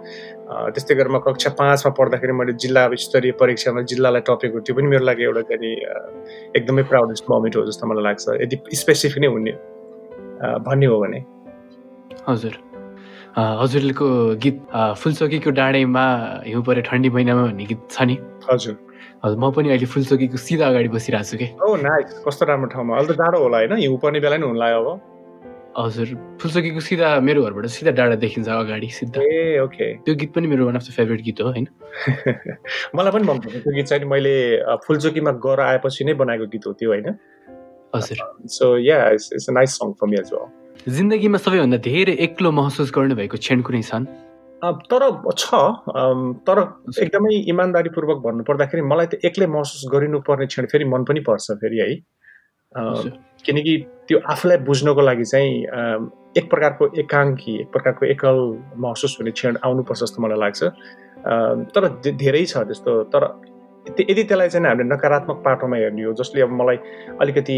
[0.50, 5.06] त्यस्तै गरेर म कक्षा पाँचमा पढ्दाखेरि मैले जिल्ला स्तरीय परीक्षामा जिल्लालाई टपेको त्यो पनि मेरो
[5.06, 5.74] लागि एउटा चाहिँ
[6.58, 9.54] एकदमै प्राउडेस्ट मोमेन्ट हो जस्तो मलाई लाग्छ। यदि स्पेसिफिक नै हुने
[10.66, 11.20] भन्ने हो भने।
[12.30, 12.54] हजुर।
[13.38, 14.08] हजुरको
[14.44, 14.58] गीत
[14.98, 16.06] फुलचोकीको डाँडैमा
[16.50, 18.16] हिउँ परे ठन्डी महिनामा भन्ने गीत छ नि?
[18.50, 18.76] हजुर।
[19.24, 21.48] हजुर म पनि अहिले फुलचोकीको सिधा अगाडि बसिरहेको छु कि?
[21.62, 23.74] ओ नाइस कस्तो राम्रो ठाउँमा। अहिले त जाडो होला होइन?
[23.86, 24.88] हिउँ पर्ने बेला नै हुनला अब।
[25.78, 30.48] हजुर फुलचोकीको सिधा मेरो घरबाट सिधा डाँडा देखिन्छ अगाडि सिधा। ए ओके। त्यो गीत पनि
[30.48, 31.68] मेरो वान अफ द फेभरेट गीत हो होइन?
[32.96, 34.36] मलाई पनि मनपर्छ त्यो गीत चाहिँ मैले
[34.88, 37.18] फुलचोकीमा गएर आएपछि नै बनाएको गीत हो त्यो होइन?
[37.96, 42.14] हजुर। So yeah it's it's a nice song for me as well जिन्दगीमा सबैभन्दा धेरै
[42.14, 44.06] एक्लो महसुस गर्नुभएको क्षण कुनै छन्?
[44.92, 45.04] तर
[45.38, 45.56] छ
[46.48, 46.60] तर
[47.00, 51.78] एकदमै इमान्दारीपूर्वक भन्नु पर्दाखेरि मलाई त एक्लै महसुस गरिनुपर्ने क्षण फेरि मन पनि पर्छ फेरि
[51.78, 52.19] है?
[52.78, 55.54] किनकि त्यो आफूलाई बुझ्नको लागि चाहिँ
[56.38, 58.38] एक प्रकारको एकाङ्की एक प्रकारको एकल
[58.78, 60.64] महसुस हुने क्षण आउनुपर्छ जस्तो मलाई लाग्छ।
[61.74, 63.26] तर धेरै छ त्यस्तो। तर
[63.90, 66.78] यदि त्यसलाई चाहिँ हामीले नकारात्मक पाटोमा हेर्ने हो जसले अब मलाई
[67.22, 67.58] अलिकति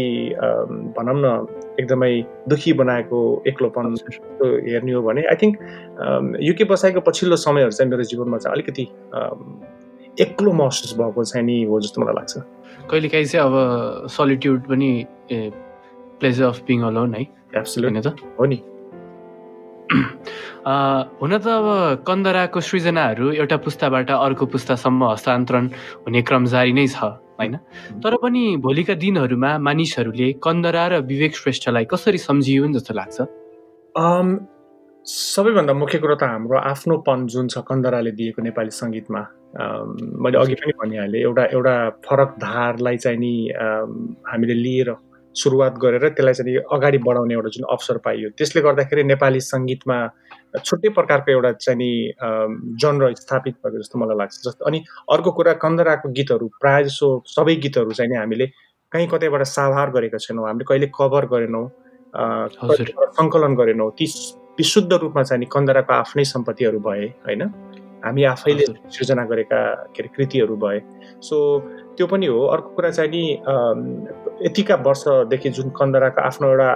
[0.96, 1.46] भनौँ न
[1.80, 2.12] एकदमै
[2.48, 3.94] दुखी बनाएको एक्लोपन
[4.40, 8.84] हेर्ने हो भने आई थिङ्क युके बसाइको पछिल्लो समयहरू चाहिँ मेरो जीवनमा चाहिँ अलिकति
[10.20, 12.36] एक्लो महसुस भएको चाहिँ नि हो जस्तो मलाई लाग्छ।
[12.90, 17.22] कहिलेकाहीँ चाहिँ अब सलिट्युड पनि प्लेजर अफ बिङ अलोन है।
[17.56, 18.16] एब्सोल्युट होइन त?
[18.40, 18.58] हो नि।
[21.20, 25.66] हुन त अब कन्दराको सृजनाहरू एउटा पुस्ताबाट अर्को पुस्तासम्म हस्तान्तरण
[26.06, 26.96] हुने क्रम जारी नै छ
[27.40, 27.56] होइन?
[28.04, 33.16] तर पनि भोलिका दिनहरूमा मानिसहरूले कन्दरा र विवेक श्रेष्ठलाई कसरी सम्झियुन् जस्तो लाग्छ?
[35.02, 39.20] सबैभन्दा मुख्य कुरो त हाम्रो आफ्नोपन जुन छ कन्दराले दिएको नेपाली सङ्गीतमा
[40.22, 41.74] मैले अघि पनि भनिहालेँ एउटा एउटा
[42.06, 43.32] फरक धारलाई चाहिँ नि
[44.30, 44.94] हामीले लिएर
[45.34, 49.96] सुरुवात गरेर त्यसलाई चाहिँ अगाडि बढाउने एउटा जुन अवसर पाइयो। त्यसले गर्दाखेरि नेपाली सङ्गीतमा
[50.62, 51.90] छुट्टै प्रकारको एउटा चाहिँ नि
[52.78, 57.56] जनर स्थापित भएको जस्तो मलाई लाग्छ। जस्तो अनि अर्को कुरा कन्दराको गीतहरू प्रायः जसो सबै
[57.66, 58.46] गीतहरू चाहिँ नि हामीले
[58.92, 61.66] कहीँ कतैबाट साभार गरेका छैनौँ। हामीले कहिले कभर गरेनौँ
[63.18, 64.06] सङ्कलन गरेनौँ। ती
[64.58, 67.42] विशुद्ध रूपमा चाहिँ नि कन्दराको आफ्नै सम्पत्तिहरू भए होइन?
[68.04, 69.58] हामी आफैले। सृजना गरेका
[69.94, 70.80] के अरे कृतिहरू भए।
[71.22, 71.36] सो
[71.96, 73.22] त्यो पनि हो। अर्को कुरा चाहिँ नि
[74.46, 76.70] यतिका वर्षदेखि जुन कन्दराको आफ्नो एउटा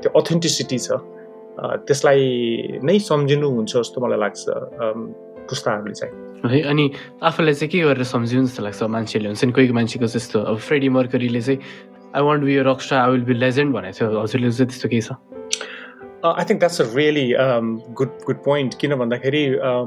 [0.00, 0.88] त्यो अथेन्टिसिटी छ
[1.84, 4.44] त्यसलाई नै सम्झिनुहुन्छ जस्तो मलाई लाग्छ
[5.48, 6.14] पुस्ताहरूले चाहिँ।
[6.50, 6.84] है अनि
[7.22, 9.26] आफूलाई चाहिँ के गरेर सम्झिनु जस्तो लाग्छ मान्छेले?
[9.28, 11.60] हुन्छ नि कोही कोही मान्छेको जस्तो। अब फ्रेडी मर्करीले चाहिँ
[12.16, 15.04] I want be rock star I will be legend भनेको थियो। हजुरले चाहिँ त्यस्तो केही
[15.04, 15.12] छ?
[16.28, 17.26] I think that's a really
[17.98, 19.44] good good point किन भन्दाखेरि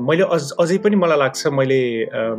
[0.08, 1.80] मैले अझ अझै पनि मलाई लाग्छ मैले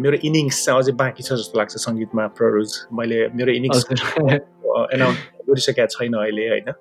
[0.05, 5.19] मेरो इनिङ्स चाहिँ अझै बाँकी छ जस्तो लाग्छ सङ्गीतमा प्ररुज। मैले मेरो इनिङ्स एनाउन्स
[5.51, 6.73] गरिसकेका छैन अहिले होइन।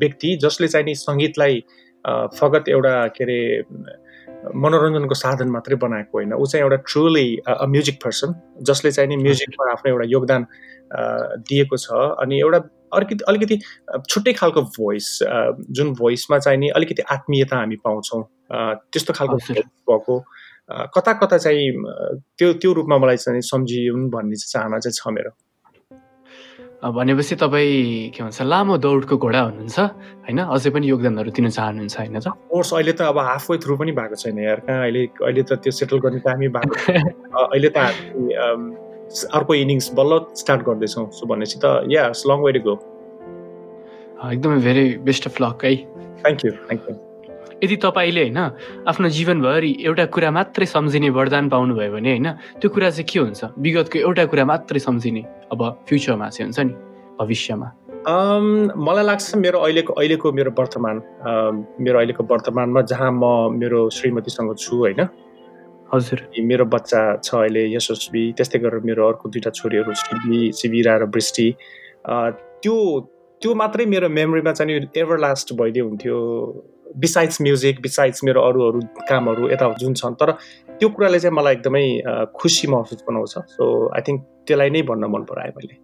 [0.00, 1.62] व्यक्ति जसले चाहिँ नि सङ्गीतलाई
[2.38, 3.40] फगत एउटा के अरे
[4.62, 7.28] मनोरञ्जनको साधन मात्रै बनाएको होइन। ऊ चाहिँ एउटा ट्रुली
[7.74, 8.34] म्युजिक पर्सन
[8.70, 10.46] जसले चाहिँ नि म्युजिकमा आफ्नो एउटा योगदान
[10.92, 11.88] दिएको छ।
[12.20, 12.58] अनि एउटा
[12.92, 13.56] अलिकति अलिकति
[14.08, 15.18] छुट्टै खालको भोइस
[15.70, 18.22] जुन भोइसमा चाहिँ नि अलिकति आत्मीयता हामी पाउँछौँ।
[18.92, 20.18] त्यस्तो खालको भएको
[20.94, 21.72] कता कता चाहिँ
[22.38, 25.32] त्यो त्यो रूपमा मलाई चाहिँ सम्झिउन् भन्ने चाहिँ चाहना चाहिँ छ मेरो।
[26.82, 30.38] भनेपछि तपाईँ के भन्छ लामो दौडको घोडा हुनुहुन्छ होइन?
[30.50, 32.28] अझै पनि योगदानहरू दिन चाहनुहुन्छ होइन त?
[32.50, 35.62] कोर्स अहिले त अब हाफ वे थ्रु पनि भएको छैन यार। कहाँ अहिले अहिले त
[35.62, 36.74] त्यो सेटल गर्ने टाइमै भएको
[37.54, 38.91] अहिले त हामी
[39.34, 42.74] अर्को इनिङ्स बल्ल स्टार्ट गर्दैछौँ। सो भनेपछि त yeah long way to go
[44.32, 45.74] एकदमै भेरी बेस्ट अफ लक है।
[46.22, 46.94] थ्याङ्क यू थ्याङ्क यू
[47.64, 48.38] यदि तपाईँले होइन
[48.90, 53.40] आफ्नो जीवनभरि एउटा कुरा मात्रै सम्झिने वरदान पाउनुभयो भने होइन त्यो कुरा चाहिँ के हुन्छ?
[53.64, 55.22] विगतको एउटा कुरा मात्रै सम्झिने
[55.52, 56.74] अब फ्युचरमा चाहिँ हुन्छ नि
[57.20, 57.68] भविष्यमा।
[58.02, 60.96] मलाई लाग्छ मेरो अहिलेको अहिलेको मेरो वर्तमान
[61.78, 65.00] मेरो अहिलेको वर्तमानमा जहाँ म मेरो श्रीमतीसँग छु होइन
[65.94, 71.04] हजुर। मेरो बच्चा छ अहिले यशस्वी त्यस्तै गरेर मेरो अर्को दुइटा छोरीहरू सिबी सिबिरा र
[71.14, 71.48] वृष्टि
[72.62, 72.76] त्यो
[73.42, 76.16] त्यो मात्रै मेरो मेमोरीमा चाहिँ एभर लास्ट भइदियो हुन्थ्यो।
[77.02, 80.32] बिसाइड्स म्युजिक बिसाइड्स मेरो अरू अरू कामहरू यता जुन छन् तर
[80.80, 81.84] त्यो कुराले चाहिँ मलाई एकदमै
[82.36, 83.64] खुसी महसुस बनाउँछ। सो
[83.96, 85.76] आई थिङ्क त्यसलाई नै भन्न मन परायो मैले।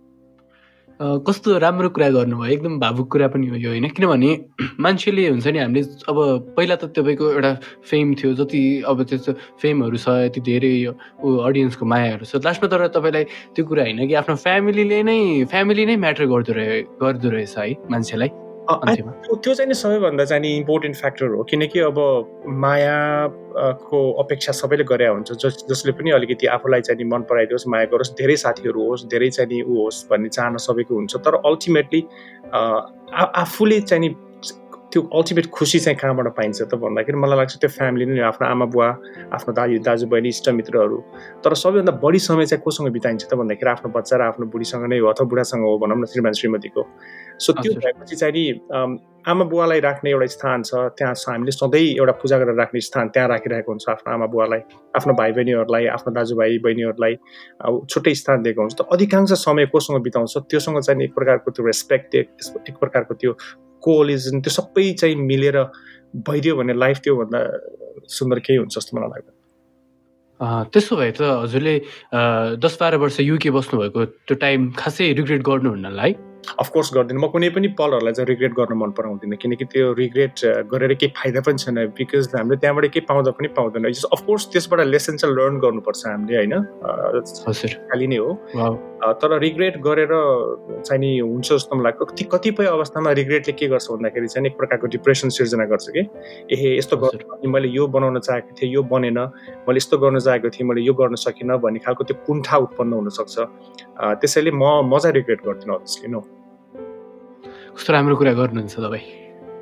[1.00, 2.50] कस्तो राम्रो कुरा गर्नुभयो?
[2.52, 3.86] एकदम भावुक कुरा पनि हो यो होइन?
[3.94, 4.30] किनभने
[4.82, 6.16] मान्छेले हुन्छ नि हामीले अब
[6.56, 7.52] पहिला त तपाईँको एउटा
[7.86, 9.32] फेम थियो जति अब त्यस्तो
[9.62, 10.74] फेमहरू छ यति धेरै
[11.22, 15.86] ऊ अडियन्सको मायाहरू छ। लास्टमा तर तपाईँलाई त्यो कुरा होइन कि आफ्नो फ्यामिलीले नै फ्यामिली
[15.86, 20.96] नै म्याटर गर्दो रहे गर्दो रहेछ है मान्छेलाई। त्यो चाहिँ नि सबैभन्दा चाहिँ नि इम्पोर्टेन्ट
[20.96, 21.98] फ्याक्टर हो। किनकि अब
[22.44, 27.84] मायाको अपेक्षा सबैले गरे हुन्छ। जस जसले पनि अलिकति आफूलाई चाहिँ नि मन पराइदियोस् माया
[27.96, 32.00] गरोस् धेरै साथीहरू होस् धेरै चाहिँ नि ऊ होस् भन्ने चाहना सबैको हुन्छ। तर अल्टिमेटली
[32.52, 34.14] आफूले चाहिँ नि
[34.92, 38.64] त्यो अल्टिमेट खुसी चाहिँ कहाँबाट पाइन्छ त भन्दाखेरि मलाई लाग्छ त्यो फ्यामिली नै आफ्नो आमा
[38.72, 38.88] बुवा
[39.36, 40.98] आफ्नो दाजु दाजुबहिनी इष्टमित्रहरू।
[41.44, 44.98] तर सबैभन्दा बढी समय चाहिँ कोसँग बिताइन्छ त भन्दाखेरि आफ्नो बच्चा र आफ्नो बुढीसँग नै
[44.98, 46.82] हो अथवा बुढासँग हो भनौँ न श्रीमान श्रीमतीको।
[47.38, 48.44] सो त्यो भएपछि चाहिँ नि
[49.28, 53.28] आमा बुवालाई राख्ने एउटा स्थान छ त्यहाँ हामीले सधैँ एउटा पूजा गरेर राख्ने स्थान त्यहाँ
[53.28, 54.60] राखिरहेको हुन्छ आफ्नो आमा बुवालाई
[54.96, 57.14] आफ्नो भाइ बहिनीहरूलाई आफ्नो दाजुभाइ बहिनीहरूलाई
[57.92, 60.34] छुट्टै स्थान दिएको हुन्छ। त अधिकांश समय कोसँग बिताउँछ?
[60.50, 63.32] त्योसँग चाहिँ एक प्रकारको त्यो रेस्पेक्ट एक प्रकारको त्यो
[63.82, 65.56] कोलिजन त्यो सबै चाहिँ मिलेर
[66.24, 67.40] भइदियो भने लाइफ त्योभन्दा
[68.16, 69.36] सुन्दर केही हुन्छ जस्तो मलाई लाग्छ
[70.72, 71.74] त्यसो भए त हजुरले
[72.64, 76.10] दस बाह्र वर्ष युके बस्नुभएको त्यो टाइम खासै रिग्रेट गर्नुहुन्न है?
[76.60, 80.34] अफकोर्स गर्दिनँ। म कुनै पनि पलहरूलाई चाहिँ रिग्रेट गर्न मन पराउँदिनँ किनकि त्यो रिग्रेट
[80.72, 85.16] गरेर केही फाइदा पनि छैन बिकज हामीले त्यहाँबाट केही पाउँदा पनि पाउँदैन। अफकोर्स त्यसबाट लेसन
[85.16, 86.54] चाहिँ लर्न गर्नुपर्छ हामीले होइन?
[87.90, 88.30] खालि नै हो।
[89.22, 90.12] तर रिग्रेट गरेर
[90.86, 94.86] चाहिँ नि हुन्छ जस्तो मलाई लाग्छ कतिपय अवस्थामा रिग्रेटले के गर्छ भन्दाखेरि चाहिँ एक प्रकारको
[94.94, 96.02] डिप्रेसन सिर्जना गर्छ कि
[96.50, 99.18] ए यस्तो गर्नु मैले यो बनाउन चाहेको थिएँ यो बनेन
[99.68, 103.36] मैले यस्तो गर्न चाहेको थिएँ मैले यो गर्न सकिनँ भन्ने खालको त्यो कुण्ठा उत्पन्न हुनसक्छ।
[104.18, 106.20] त्यसैले म मजा रिग्रेट गर्दिनँ अभियसली नो
[107.78, 109.06] कस्तो राम्रो कुरा गर्नुहुन्छ तपाईँ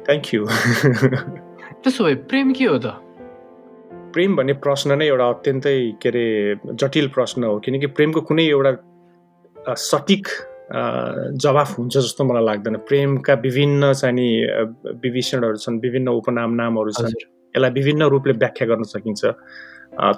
[0.06, 0.40] थ्याङ्क यू
[1.84, 2.96] त्यसो भए प्रेम के हो त
[4.16, 6.24] प्रेम भन्ने प्रश्न नै एउटा अत्यन्तै के अरे
[6.74, 8.72] जटिल प्रश्न हो किनकि प्रेमको कुनै एउटा
[9.82, 10.24] सठिक
[11.44, 14.32] जवाफ हुन्छ जस्तो मलाई लाग्दैन प्रेमका विभिन्न चाहिँ
[15.04, 19.24] विभीषणहरू छन् विभिन्न उपनाम नामहरू छन् यसलाई विभिन्न रूपले व्याख्या गर्न सकिन्छ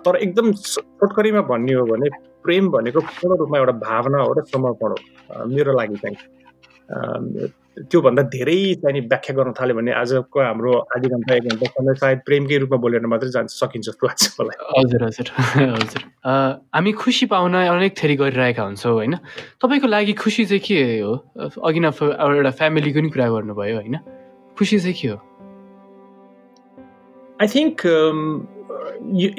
[0.06, 2.14] तर एकदम छोटकरीमा भन्ने हो भने
[2.46, 6.38] प्रेम भनेको पूर्ण रूपमा एउटा भावना हो र समर्पण हो मेरो लागि चाहिँ
[6.88, 12.59] त्योभन्दा धेरै चाहिँ व्याख्या गर्न थाल्यो भने आजको हाम्रो आधी घन्टा एक घन्टा सायद प्रेमकै
[12.59, 15.29] रूपमा बोलेर मात्रै जान्छ सकिन्छ जस्तो लाग्छ मलाई। हजुर हजुर
[15.79, 16.03] हजुर।
[16.74, 19.14] हामी खुसी पाउन अनेक थरी गरिरहेका हुन्छौँ होइन?
[19.62, 21.14] तपाईँको लागि खुसी चाहिँ के हो?
[21.62, 23.96] अघि न एउटा फ्यामिलीको नि कुरा गर्नुभयो होइन?
[24.59, 25.18] खुसी चाहिँ के हो?
[27.42, 27.87] आई थिङ्क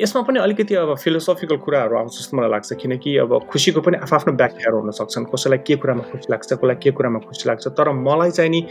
[0.01, 4.33] यसमा पनि अलिकति अब फिलोसफिकल कुराहरू आउँछ जस्तो मलाई लाग्छ। किनकि अब खुसीको पनि आफ्नो
[4.33, 8.31] व्याख्याहरू हुन सक्छन्। कसैलाई के कुरामा खुसी लाग्छ कसैलाई के कुरामा खुसी लाग्छ। तर मलाई
[8.31, 8.61] चाहिँ नि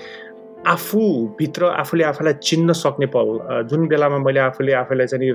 [0.67, 3.39] आफूभित्र आफूले आफूलाई चिन्न सक्ने पल
[3.71, 5.31] जुन बेलामा मैले आफूले आफूलाई चाहिँ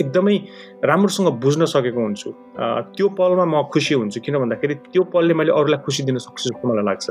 [0.00, 0.36] एकदमै
[0.84, 2.30] राम्रोसँग बुझ्न सकेको हुन्छु
[2.96, 6.68] त्यो पलमा म खुसी हुन्छु। किन भन्दाखेरि त्यो पलले मैले अरूलाई खुसी दिन सक्छु जस्तो
[6.68, 7.06] मलाई लाग्छ।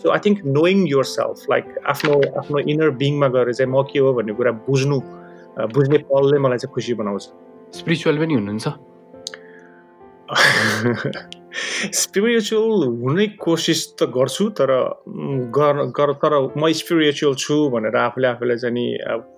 [0.00, 4.12] So I think knowing yourself like आफ्नो आफ्नो इनर बिङमा गएर चाहिँ म के हो
[4.16, 5.00] भन्ने कुरा बुझ्नु
[5.58, 7.24] बुझ्ने पलले मलाई चाहिँ खुसी बनाउँछ।
[7.78, 8.68] स्पिरिचुअल पनि हुनुहुन्छ?
[11.94, 14.70] स्पिरिचुअल हुने कोसिस त गर्छु तर
[15.56, 18.84] गर तर म स्पिरिचुअल छु भनेर आफूले आफूलाई चाहिँ नि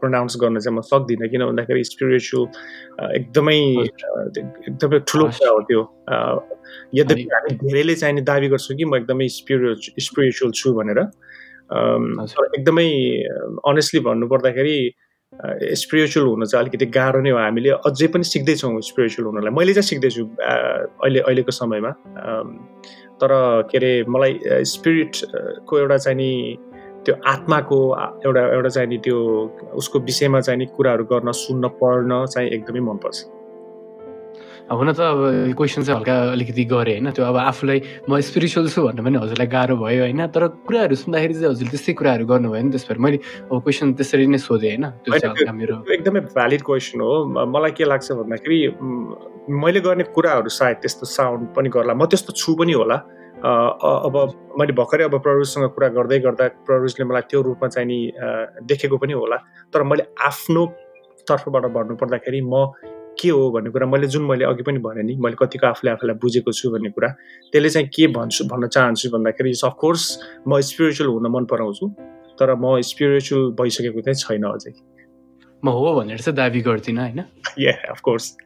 [0.01, 2.45] प्रोनाउन्स गर्न चाहिँ म सक्दिनँ। किन भन्दाखेरि स्पिरिचुअल
[3.17, 5.83] एकदमै एकदमै ठुलो कुरा हो त्यो।
[6.95, 10.99] यद्यपि हामी धेरैले चाहिँ नि दावी गर्छौँ कि म एकदमै स्पिरिचु स्पिरिचुअल छु भनेर।
[12.59, 12.89] एकदमै
[13.71, 14.77] अनेस्टली भन्नुपर्दाखेरि
[15.33, 19.89] स्पिरिचुअल हुन चाहिँ अलिकति गाह्रो नै हो हामीले। अझै पनि सिक्दैछौँ स्पिरिचुअल हुनलाई। मैले चाहिँ
[19.89, 21.91] सिक्दैछु अहिले अहिलेको समयमा।
[23.21, 23.31] तर
[23.71, 26.59] के अरे मलाई स्पिरिटको एउटा चाहिँ नि
[27.07, 27.79] त्यो आत्माको
[28.27, 29.19] एउटा एउटा चाहिँ नि त्यो
[29.75, 33.19] उसको विषयमा चाहिँ नि कुराहरू गर्न सुन्न पढ्न चाहिँ एकदमै मनपर्छ।
[34.71, 35.21] हुन त अब
[35.59, 39.49] क्वेसन चाहिँ हल्का अलिकति गरेँ होइन। त्यो अब आफूलाई म स्पिरिचुअल छु भन्नु पनि हजुरलाई
[39.51, 43.19] गाह्रो भयो होइन। तर कुराहरू सुन्दाखेरि चाहिँ हजुरले त्यस्तै कुराहरू गर्नुभयो नि त्यस भएर मैले
[43.51, 47.15] अब क्वेसन त्यसरी नै सोधेँ होइन। त्यो चाहिँ मेरो एकदमै भ्यालिड क्वेसन हो।
[47.51, 48.59] मलाई के लाग्छ भन्दाखेरि
[49.51, 52.97] मैले गर्ने कुराहरू सायद त्यस्तो साउन्ड पनि गर्ला। म त्यस्तो छु पनि होला।
[53.43, 54.15] अब
[54.55, 57.99] मैले भर्खरै अब प्ररुजसँग कुरा गर्दै गर्दा प्ररुजले मलाई त्यो रूपमा चाहिँ नि
[58.71, 59.37] देखेको पनि होला।
[59.75, 60.63] तर मैले आफ्नो
[61.27, 62.71] तर्फबाट भन्नु पर्दाखेरि म
[63.21, 66.17] के हो भन्ने कुरा मैले जुन मैले अघि पनि भने नि मैले कतिको आफूले आफूलाई
[66.23, 67.09] बुझेको छु भन्ने कुरा
[67.53, 70.05] त्यसले चाहिँ के भन्छु भन्न चाहन्छु भन्दाखेरि अफकोर्स
[70.49, 71.87] म स्पिरिचुअल हुन मन पराउँछु
[72.41, 74.73] तर म स्पिरिचुअल भइसकेको चाहिँ छैन अझै।
[75.65, 77.21] म हो भनेर चाहिँ दाबी गर्दिनँ होइन?
[77.93, 78.37] अफकोर्स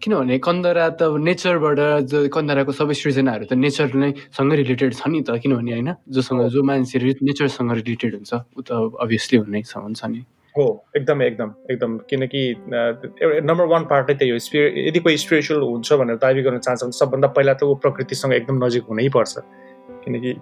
[0.00, 5.20] किनभने कन्दरा त नेचरबाट जो कन्दराको सबै सृजनाहरू त नेचर नै सँग रिलेटेड छ नि
[5.24, 5.90] त किनभने होइन?
[6.08, 10.20] जोसँग जो मान्छे नेचरसँग रिलेटेड हुन्छ ऊ त अभियसली हुनै हुन्छ नि।
[10.56, 12.42] हो एकदम एकदम एकदम। किनकि
[13.48, 16.98] नम्बर वान पार्टै त्यही हो स्पिरि यदि कोही स्पिरिचुअल हुन्छ भनेर दाबी गर्न चाहन्छ भने
[16.98, 19.34] सबभन्दा पहिला त ऊ प्रकृतिसँग एकदम नजिक हुनै पर्छ।
[20.04, 20.32] किनकि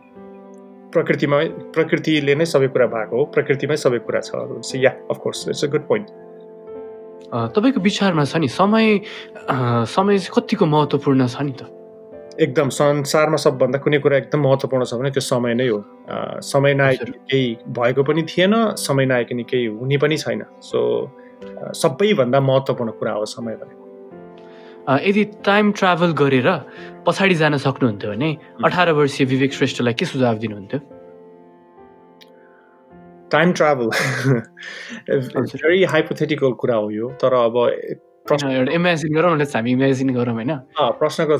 [0.92, 1.38] प्रकृतिमा
[1.76, 5.84] प्रकृतिले नै सबै कुरा भएको हो प्रकृतिमै सबै कुरा छ। Yeah of course it's a good
[5.88, 6.06] point
[7.54, 8.86] तपाईँको विचारमा छ नि समय
[9.94, 11.68] समय चाहिँ कतिको महत्त्वपूर्ण छ नि त?
[12.40, 15.78] एकदम संसारमा सबभन्दा कुनै कुरा एकदम महत्त्वपूर्ण छ भने त्यो समय नै हो।
[16.42, 17.46] समय नआइकन केही
[17.78, 20.78] भएको पनि थिएन समय नआइकन केही हुने पनि छैन। सो
[21.74, 23.84] सबैभन्दा महत्त्वपूर्ण कुरा हो समय भनेको।
[25.08, 26.48] यदि टाइम ट्राभल गरेर
[27.06, 28.30] पछाडि जान सक्नुहुन्थ्यो भने
[28.64, 30.80] अठार वर्षीय विवेक श्रेष्ठलाई के सुझाव दिनुहुन्थ्यो?
[33.32, 33.88] टाइम ट्राभल
[35.10, 37.56] भेरी हाइपोथेटिकल कुरा हो यो तर अब
[38.74, 40.52] इमेजिन गरौँ हामी इमेजिन गरौँ होइन?
[41.00, 41.34] प्रश्नको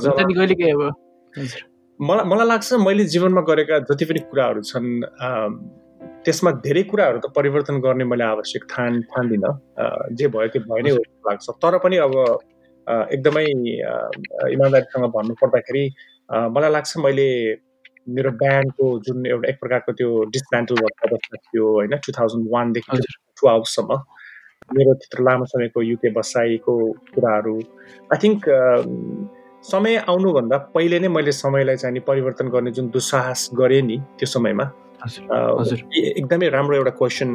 [2.01, 4.89] मलाई मलाई लाग्छ मैले जीवनमा गरेका जति पनि कुराहरू छन्
[6.25, 9.53] त्यसमा धेरै कुराहरू त परिवर्तन गर्ने मैले आवश्यक ठान ठान्दिनँ
[10.15, 10.93] जे भयो त्यो भयो नै
[11.29, 12.15] लाग्छ। तर पनि अब
[12.89, 13.45] एकदमै
[14.55, 15.85] इमान्दारीसँग भन्नु पर्दाखेरि
[16.55, 17.29] मलाई लाग्छ मैले
[18.17, 22.97] मेरो ब्यान्डको जुन एउटा एक प्रकारको त्यो डिसमेन्टल अवस्था थियो होइन टु थाउजन्ड वानदेखि
[23.41, 23.91] टुवेल्भसम्म
[24.77, 26.75] मेरो त्यत्रो लामो समयको युके बसाइको
[27.15, 27.57] कुराहरू।
[28.13, 28.41] आई थिङ्क
[29.65, 34.67] समय आउनुभन्दा पहिले नै मैले समयलाई चाहिँ परिवर्तन गर्ने जुन दुस्साहस गरेँ नि त्यो समयमा
[36.19, 37.31] एकदमै राम्रो एउटा क्वेसन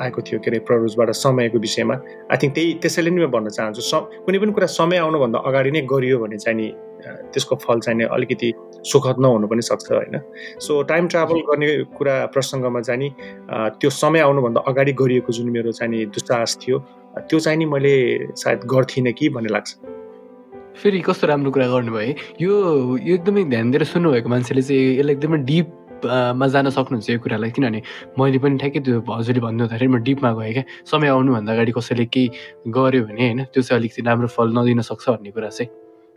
[0.00, 1.94] आएको थियो के अरे प्ररुजबाट समयको विषयमा।
[2.32, 5.80] आई थिङ्क त्यही त्यसैले नै म भन्न चाहन्छु कुनै पनि कुरा समय आउनुभन्दा अगाडि नै
[5.92, 6.66] गरियो भने चाहिँ नि
[7.04, 8.52] त्यसको फल चाहिँ अलिकति
[8.84, 10.20] सुखद नहुनु पनि सक्छ होइन।
[10.60, 13.08] सो टाइम ट्राभल गर्ने कुरा प्रसङ्गमा चाहिँ नि
[13.80, 16.78] त्यो समय आउनुभन्दा अगाडि गरिएको जुन मेरो चाहिँ नि दुस्साहस थियो
[17.20, 17.94] त्यो चाहिँ नि मैले
[18.36, 19.74] सायद गर्थिनँ कि भन्ने लाग्छ।
[20.78, 22.52] फेरि कस्तो राम्रो कुरा गर्नुभयो यो
[23.14, 25.66] एकदमै ध्यान दिएर सुन्नुभएको मान्छेले चाहिँ यसलाई एकदमै डिप
[26.38, 27.80] मा जान सक्नुहुन्छ यो कुरालाई। किनभने
[28.14, 32.06] मैले पनि ठ्याक्कै त्यो हजुरले भन्नु हुँदाखेरि म डिपमा गएँ क्या। समय आउनुभन्दा अगाडि कसैले
[32.06, 35.70] केही गर्यो भने होइन त्यो चाहिँ अलिकति राम्रो फल नदिन सक्छ भन्ने कुरा चाहिँ।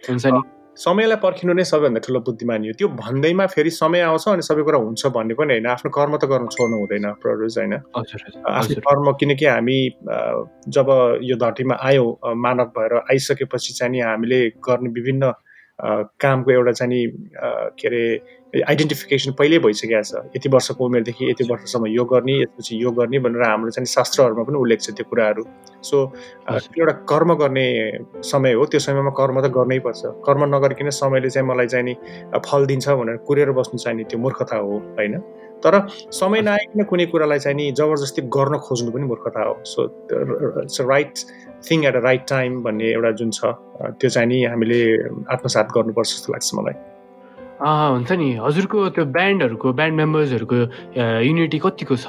[0.06, 0.61] हुन्छ नि?
[0.78, 4.78] समयलाई पर्खिनु नै सबैभन्दा ठुलो बुद्धिमानी हो। त्यो भन्दैमा फेरि समय आउँछ अनि सबै कुरा
[4.80, 7.74] हुन्छ भन्ने पनि होइन। आफ्नो कर्म त गर्नु छोड्नु हुँदैन प्ररुज होइन?
[7.92, 9.78] आफ्नो कर्म किनकि हामी
[10.72, 10.88] जब
[11.22, 15.34] यो धरतीमा आयौँ मानव भएर आइसकेपछि चाहिँ हामीले गर्ने विभिन्न
[16.24, 17.08] कामको एउटा चाहिँ
[17.76, 18.04] के अरे
[18.52, 23.44] आइडेन्टिफिकेसन पहिल्यै भइसकेको छ। यति वर्षको उमेरदेखि यति वर्षसम्म यो गर्ने यसपछि यो गर्ने भनेर
[23.48, 25.44] हाम्रो चाहिँ शास्त्रहरूमा पनि उल्लेख छ त्यो कुराहरू।
[25.80, 25.98] सो
[26.52, 27.66] एउटा कर्म गर्ने
[28.28, 31.94] समय हो। त्यो समयमा कर्म त गर्नै पर्छ। कर्म नगरिकन समयले चाहिँ मलाई चाहिँ नि
[32.44, 35.16] फल दिन्छ भनेर कुरेर बस्नु चाहिँ नि त्यो मूर्खता हो होइन?
[35.64, 35.74] तर
[36.12, 39.80] समय नआइकन कुनै कुरालाई चाहिँ नि जबरजस्ती गर्न खोज्नु पनि मूर्खता हो। So
[40.68, 41.14] it's right
[41.64, 43.56] thing at a right time भन्ने एउटा जुन छ
[43.96, 44.82] त्यो चाहिँ नि हामीले
[45.32, 46.91] आत्मसात गर्नुपर्छ जस्तो लाग्छ मलाई।
[47.62, 50.60] हुन्छ नि। हजुरको त्यो ब्यान्डहरूको ब्यान्ड मेम्बर्सहरूको
[51.22, 52.08] युनिटी कतिको छ?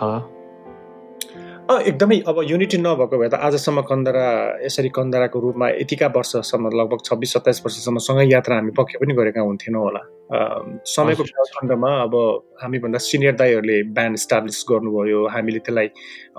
[1.72, 4.26] एकदमै अब युनिटी नभएको भए त आजसम्म कन्दरा
[4.64, 9.40] यसरी कन्दराको रूपमा यतिका वर्षसम्म लगभग छब्बिस सत्ताइस वर्षसम्म सँगै यात्रा हामी पक्कै पनि गरेका
[9.40, 12.14] हुन्थेनौँ होला। समयको खण्डमा अब
[12.62, 15.88] हामीभन्दा सिनियर दाईहरूले ब्यान्ड इस्टाब्लिस गर्नुभयो। हामीले त्यसलाई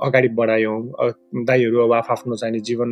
[0.07, 0.77] अगाडि बढायौँ।
[1.45, 2.89] दाईहरू अब आफ्नो चाहिने जीवन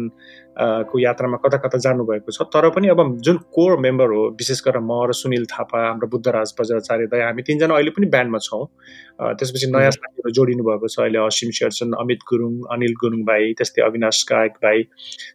[0.91, 4.84] को यात्रामा कता कता जानुभएको छ। तर पनि अब जुन कोर मेम्बर हो विशेष गरेर
[4.84, 8.65] म र सुनिल थापा हाम्रो बुद्धराज बजाचार्य दाई हामी तिनजना अहिले पनि ब्यान्डमा छौँ।
[9.41, 13.82] त्यसपछि नयाँ साथीहरू जोडिनु भएको छ। अहिले असिम शेरचन अमित गुरुङ अनिल गुरुङ भाइ त्यस्तै
[13.89, 14.86] अविनाश कायक भाइ।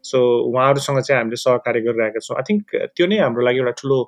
[0.05, 0.19] सो
[0.53, 2.65] उहाँहरूसँग चाहिँ हामीले सहकार्य गरिरहेका छौँ। आई थिङ्क
[2.95, 3.99] त्यो नै हाम्रो लागि एउटा ठुलो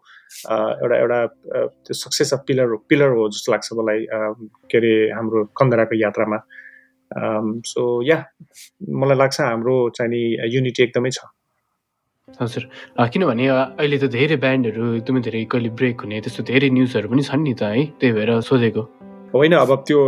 [0.48, 4.06] एउटा एउटा त्यो सक्सेस अफ पिलर पिलर हो जस्तो लाग्छ मलाई
[4.70, 6.38] के अरे हाम्रो कन्दराको यात्रामा।
[7.64, 8.18] सो या
[9.00, 10.22] मलाई लाग्छ हाम्रो चाहिँ नि
[10.54, 11.24] युनिटी एकदमै छ।
[12.40, 12.64] हजुर।
[13.08, 17.44] किनभने अहिले त धेरै ब्यान्डहरू एकदमै धेरै कहिले ब्रेक हुने त्यस्तो धेरै न्युजहरू पनि छन्
[17.48, 20.00] नि त है त्यही भएर सोधेको। होइन अब त्यो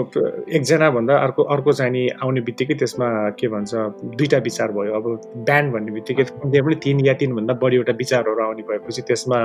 [0.49, 3.75] एकजना भन्दा अर्को अर्को चाहिँ नि आउने बित्तिकै त्यसमा के भन्छ
[4.17, 5.07] दुईवटा विचार भयो। अब
[5.45, 9.39] ब्यान्ड भन्ने बित्तिकै त्यहाँ पनि तिन या तिनभन्दा बढीवटा विचारहरू आउने भएपछि त्यसमा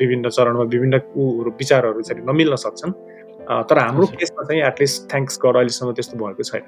[0.00, 2.92] विभिन्न चरणमा विभिन्न ऊ विचारहरू चाहिँ नमिल्न सक्छन्।
[3.66, 6.62] तर हाम्रो केसमा चाहिँ एटलिस्ट थ्याङ्क्स गर अहिलेसम्म त्यस्तो भएको छैन।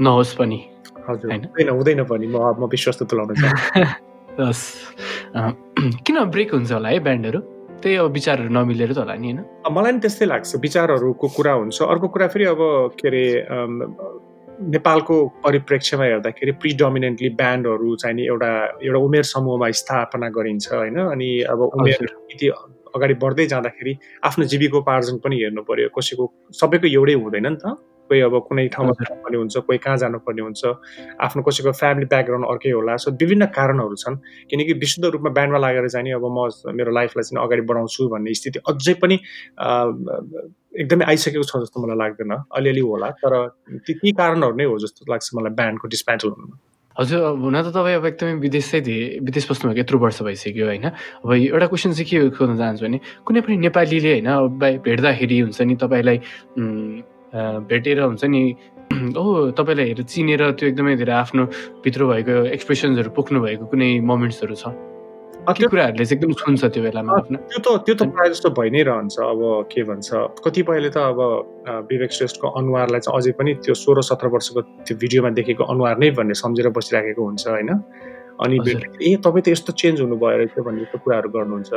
[0.00, 0.60] नहोस् पनि।
[1.08, 4.52] हजुर हुँदैन हुँदैन पनि। म म विश्वास त तुलाउन चाहन्छु।
[6.06, 7.40] किन ब्रेक हुन्छ होला है ब्यान्डहरू?
[7.82, 9.38] त्यही अब विचारहरू नमिलेर त होला नि होइन?
[9.70, 12.60] मलाई नि त्यस्तै लाग्छ। विचारहरूको कुरा हुन्छ। अर्को कुरा फेरि अब
[12.98, 13.24] के अरे
[14.72, 15.14] नेपालको
[15.44, 18.50] परिप्रेक्ष्यमा हेर्दाखेरि प्रिडोमिनेन्टली ब्यान्डहरू चाहिँ नि एउटा
[18.86, 20.98] एउटा उमेर समूहमा स्थापना गरिन्छ होइन?
[21.14, 22.48] अनि अब उमेर यति
[22.94, 23.92] अगाडि बढ्दै जाँदाखेरि
[24.24, 26.24] आफ्नो जीविकोपार्जन पनि हेर्नु पर्यो। कसैको
[26.60, 27.74] सबैको एउटै हुँदैन नि त।
[28.08, 30.62] कोही अब कुनै ठाउँमा जानुपर्ने हुन्छ कोही कहाँ जानुपर्ने हुन्छ
[31.20, 34.16] आफ्नो कसैको फ्यामिली ब्याकग्राउन्ड अर्कै होला। सो विभिन्न कारणहरू छन्
[34.50, 38.34] किनकि विशुद्ध रूपमा ब्यान्डमा लागेर चाहिँ नि अब म मेरो लाइफलाई चाहिँ अगाडि बढाउँछु भन्ने
[38.34, 39.16] स्थिति अझै पनि
[40.72, 43.32] एकदमै आइसकेको छ जस्तो मलाई लाग्दैन। अलिअलि होला तर
[43.86, 46.56] ती कारणहरू नै हो जस्तो लाग्छ मलाई ब्यान्डको डिस्प्यान्टल हुनुमा
[46.96, 50.84] हजुर हुन त तपाईँ अब एकदमै विदेशै थिए विदेश बस्नुभएको यत्रो वर्ष भइसक्यो होइन।
[51.24, 54.28] अब एउटा क्वेसन चाहिँ के सोध्न चाहन्छु भने कुनै पनि नेपालीले होइन
[54.84, 56.18] भेट्दाखेरि हुन्छ नि तपाईँलाई
[57.34, 58.42] भेटेर हुन्छ नि।
[59.16, 61.44] ओ तपाईँलाई हेरेर चिनेर त्यो एकदमै धेरै आफ्नो
[61.84, 64.74] भित्र भएको एक्सप्रेसन्सहरू पोख्नु भएको कुनै मोमेन्ट्सहरू छ?
[65.48, 67.38] कति कुराहरूले चाहिँ एकदम छुन्छ त्यो बेलामा आफ्नो?
[67.50, 69.40] त्यो त त्यो त प्रायः जस्तो भइ नै रहन्छ अब
[69.72, 70.08] के भन्छ
[70.44, 71.18] कतिपयले त अब
[71.90, 76.10] विवेक श्रेष्ठको अनुहारलाई चाहिँ अझै पनि त्यो सोह्र सत्र वर्षको त्यो भिडियोमा देखेको अनुहार नै
[76.14, 77.70] भन्ने सम्झेर बसिराखेको हुन्छ होइन?
[78.40, 78.56] अनि
[79.04, 81.72] ए तपाईँ त यस्तो चेन्ज हुनुभयो रहेछ भन्ने यस्तो कुराहरू गर्नुहुन्छ।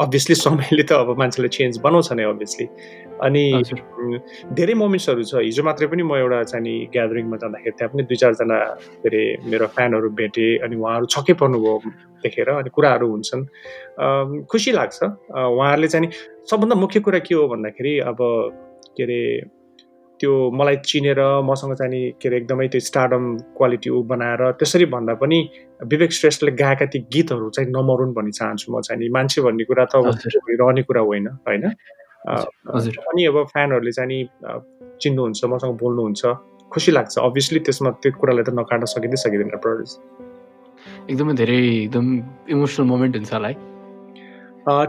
[0.00, 2.66] अभियसली समयले त अब मान्छेलाई चेन्ज बनाउँछ नै अभियसली
[3.20, 3.44] अनि
[4.56, 8.56] धेरै मोमेन्ट्सहरू छ। हिजो मात्रै पनि म एउटा चाहिँ ग्यादरिङमा जाँदाखेरि त्यहाँ पनि दुई चारजना
[9.04, 11.74] के अरे मेरो फ्यानहरू भेटेँ अनि उहाँहरू छक्कै पर्नुभयो
[12.24, 13.42] देखेर अनि कुराहरू हुन्छन्।
[14.48, 14.98] खुसी लाग्छ।
[15.36, 16.10] उहाँहरूले चाहिँ
[16.48, 18.18] सबभन्दा मुख्य कुरा के हो भन्दाखेरि अब
[18.96, 19.20] के अरे
[20.20, 23.24] त्यो मलाई चिनेर मसँग चाहिँ के अरे एकदमै त्यो स्टार्डम
[23.56, 25.38] क्वालिटी ऊ बनाएर त्यसरी भन्दा पनि
[25.92, 29.84] विवेक श्रेष्ठले गाएका ती गीतहरू चाहिँ नमरुन् भन्ने चाहन्छु म चाहिँ नि। मान्छे भन्ने कुरा
[29.88, 31.64] त रहने कुरा होइन होइन?
[32.28, 34.18] अनि अब फ्यानहरूले चाहिँ नि
[35.02, 36.22] चिन्नुहुन्छ मसँग बोल्नुहुन्छ
[36.72, 39.92] खुसी लाग्छ। अभियसली त्यसमा त्यो कुरालाई त नकाट्न सकिँदै सकिँदैन प्रड्युस
[41.10, 42.06] एकदमै धेरै एकदम
[42.54, 43.56] इमोसनल मोमेन्ट हुन्छ होला है।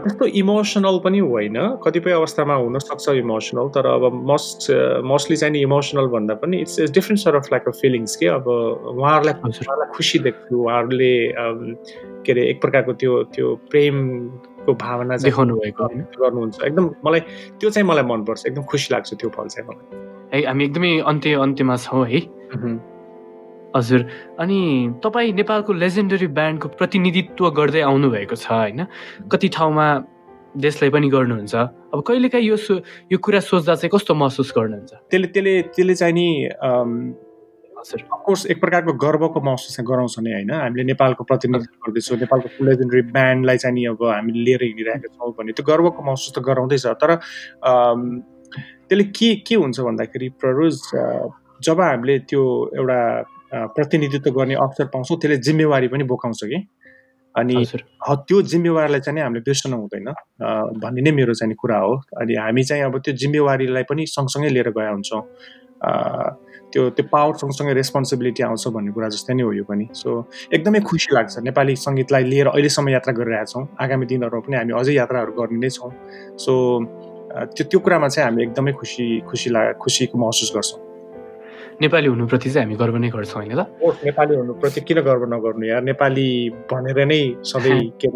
[0.02, 4.70] त्यस्तो इमोसनल पनि होइन। कतिपय अवस्थामा हुनसक्छ इमोसनल तर अब मोस्ट
[5.04, 8.26] मोस्टली चाहिँ नि इमोसनल भन्दा पनि it's it's different sort of like a feelings के।
[8.26, 11.12] अब उहाँहरूलाई उहाँहरूलाई खुसी देख्छु उहाँहरूले
[12.26, 15.88] के अरे एक प्रकारको त्यो त्यो प्रेमको भावना देखाउनु भएको
[16.22, 17.20] गर्नुहुन्छ। एकदम मलाई
[17.60, 19.86] त्यो चाहिँ मलाई मनपर्छ। एकदम खुसी लाग्छ त्यो फल चाहिँ मलाई।
[20.32, 22.20] है हामी एकदमै अन्त्य अन्त्यमा छौँ है।
[23.76, 24.00] हजुर
[24.40, 24.60] अनि
[25.04, 28.84] तपाईँ नेपालको लेजेन्डरी ब्यान्डको प्रतिनिधित्व गर्दै आउनुभएको छ होइन?
[29.32, 29.86] कति ठाउँमा
[30.56, 31.54] देशलाई पनि गर्नुहुन्छ।
[31.94, 32.56] अब कहिलेकाहीँ यो
[33.12, 34.92] यो कुरा सोच्दा चाहिँ कस्तो महसुस गर्नुहुन्छ?
[35.10, 36.28] त्यसले त्यसले त्यसले चाहिँ नि
[37.80, 40.50] हजुर। अफकोर्स एक प्रकारको गर्वको महसुस चाहिँ गराउँछ नि होइन?
[40.52, 45.52] हामीले नेपालको प्रतिनिधित्व गर्दैछौँ नेपालको लेजेन्डरी ब्यान्डलाई चाहिँ नि अब हामीले लिएर हिँडिरहेका छौँ भने
[45.56, 47.10] त्यो गर्वको महसुस त गराउँदैछ तर
[48.88, 50.76] त्यसले के के हुन्छ भन्दाखेरि प्ररोज
[51.64, 52.42] जब हामीले त्यो
[52.76, 53.00] एउटा
[53.54, 56.58] प्रतिनिधित्व गर्ने अवसर पाउँछौँ त्यसले जिम्मेवारी पनि बोकाउँछ कि।
[57.34, 60.08] अनि त्यो जिम्मेवारीलाई चाहिँ हामीले बिर्सनु हुँदैन।
[60.80, 64.68] भन्ने नै मेरो चाहिँ कुरा हो। अनि हामी चाहिँ अब त्यो जिम्मेवारीलाई पनि सँगसँगै लिएर
[64.70, 65.22] गएका हुन्छौँ।
[66.72, 70.08] त्यो त्यो पावर सँगसँगै रेस्पोन्सिबिलिटी आउँछ भन्ने कुरा जस्तै नै हो यो पनि। सो
[70.52, 75.32] एकदमै खुसी लाग्छ। नेपाली सङ्गीतलाई लिएर अहिलेसम्म यात्रा गरिरहेछौँ आगामी दिनहरूमा पनि हामी अझै यात्राहरू
[75.32, 75.90] गर्ने नै छौँ।
[76.36, 76.52] सो
[77.32, 80.91] त्यो त्यो कुरामा चाहिँ हामी एकदमै खुसी खुसी ला खुसीको महसुस गर्छौँ।
[81.80, 83.66] नेपाली हुनुप्रति चाहिँ हामी गर्व नै गर्छौँ होइन त?
[84.04, 85.82] नेपाली हुनुप्रति किन गर्व नगर्नु यार?
[85.82, 86.26] नेपाली
[86.70, 88.08] भनेर नै सधैँ के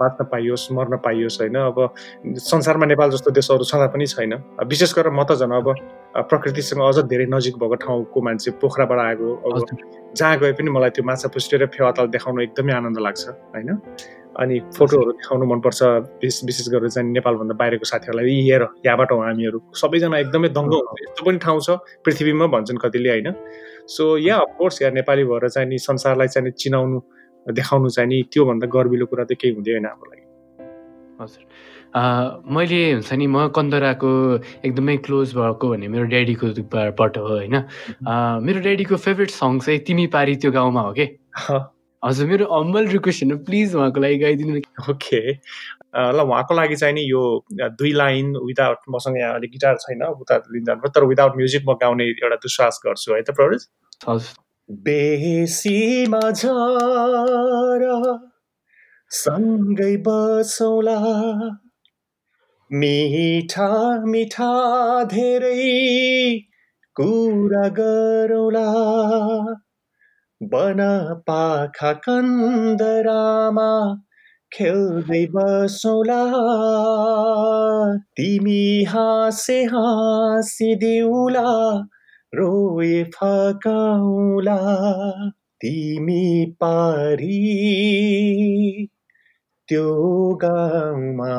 [0.00, 1.56] बाँच्न पाइयोस् मर्न पाइयोस् होइन?
[1.68, 1.78] अब
[2.24, 4.32] संसारमा नेपाल जस्तो देशहरू छँदा पनि छैन।
[4.66, 5.68] विशेष गरेर म त झन् अब
[6.30, 9.54] प्रकृतिसँग अझ धेरै नजिक भएको ठाउँको मान्छे पोखराबाट आएको अब
[10.16, 13.78] जहाँ गए पनि मलाई त्यो माछा पुस्टेर फेवाताल देखाउनु एकदमै आनन्द लाग्छ होइन?
[14.40, 15.82] अनि फोटोहरू देखाउनु मनपर्छ
[16.22, 21.24] विशेष गरेर चाहिँ नेपालभन्दा बाहिरको साथीहरूलाई। हेर यहाँबाट हो हामीहरू। सबैजना एकदमै दङ्ग हुन्छ। यस्तो
[21.24, 23.28] पनि ठाउँ छ पृथ्वीमा भन्छन् कतिले होइन?
[23.86, 26.98] So yeah of course yeah Nepali भएर चाहिँ नि संसारलाई चाहिँ चिनाउनु
[27.46, 30.24] देखाउनु चाहिँ नि त्योभन्दा गर्विलो कुरा त केही हुँदै होइन हाम्रो लागि।
[31.20, 31.42] हजुर।
[32.50, 34.10] मैले हुन्छ नि म कन्दराको
[34.66, 36.46] एकदमै क्लोज भएको भने मेरो ड्याडीको
[36.98, 37.54] बाट हो होइन?
[38.42, 41.06] मेरो ड्याडीको फेभरेट सङ चाहिँ तिमी पारी त्यो गाउँमा हो कि?
[42.04, 44.60] हजुर मेरो हम्बल रिक्वेस्ट होइन प्लिज उहाँको लागि गाइदिनु
[44.92, 45.20] ओके
[46.12, 50.36] ल उहाँको लागि चाहिँ नि यो दुई लाइन विदाउट मसँग यहाँ अलिक गिटार छैन उता
[50.52, 53.68] लिन जानु तर विदाउट म्युजिक म गाउने एउटा दुश्वास गर्छु है त प्रवेश
[54.68, 56.06] बेसी
[59.10, 60.98] सँगै बसौला।
[62.70, 63.68] मिठा
[64.04, 64.52] मिठा
[65.04, 66.38] धेरै
[66.96, 68.64] कुरा गरौला।
[70.42, 70.80] बन
[71.26, 73.68] पाखा कन्दरामा
[74.52, 76.18] खेल्दै बसौला
[78.16, 81.46] तिमी हाँसे हाँसिदिउला
[82.32, 84.58] रोए फकाउला
[85.60, 86.24] तिमी
[86.60, 87.38] पारी
[89.68, 89.86] त्यो
[90.42, 91.32] गाउँमा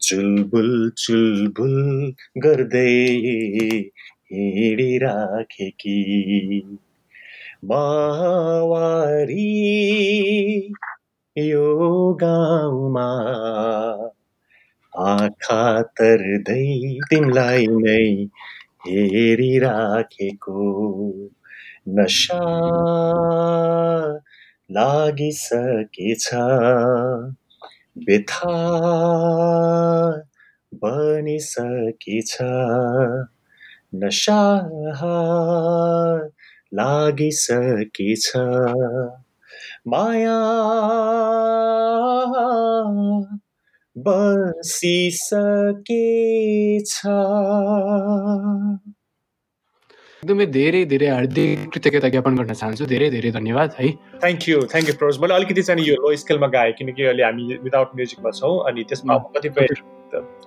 [0.00, 1.76] चुलबुल चुलबुल
[2.44, 2.90] गर्दै
[4.32, 5.98] हिँडिराखेकी
[7.68, 9.52] बावारी
[11.36, 11.68] यो
[12.22, 13.06] गाउँमा
[14.92, 15.62] आँखा
[15.98, 16.66] तर्दै
[17.10, 18.06] तिमीलाई नै
[18.86, 20.66] हेरिराखेको
[21.98, 22.40] नसा
[24.70, 26.28] लागिसकेछ
[28.06, 28.54] बेथा
[30.84, 32.36] बनिसकेछ
[34.02, 34.40] नसा
[36.78, 38.26] लागिसकेछ
[39.88, 40.38] माया
[43.96, 45.30] बसिसकेछ
[50.22, 53.88] एकदमै धेरै धेरै हार्दिक कृतज्ञता ज्ञापन गर्न चाहन्छु। धेरै धेरै धन्यवाद है।
[54.22, 57.44] Thank you thank you Proj मैले अलिकति चाहिँ यो लो स्केलमा गाएँ किनकि अहिले हामी
[57.66, 59.68] विदाउट म्युजिकमा छौँ अनि त्यसमा कतिपय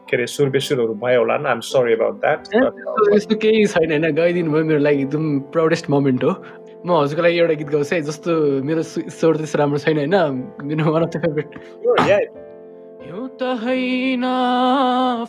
[0.09, 2.39] के अरे सुर बेसुरहरू भयो होला आइम सरी अबाउट द्याट
[3.15, 4.05] यस्तो केही छैन होइन?
[4.15, 6.33] गाइदिनु भयो मेरो लागि एकदम प्राउडेस्ट मोमेन्ट हो।
[6.85, 8.31] म हजुरको लागि एउटा गीत गाउँछु है जस्तो
[8.67, 10.15] मेरो स्वर त्यस्तो राम्रो छैन होइन?
[10.63, 11.49] मेरो वान अफ द फेभरेट
[13.07, 14.23] यो त होइन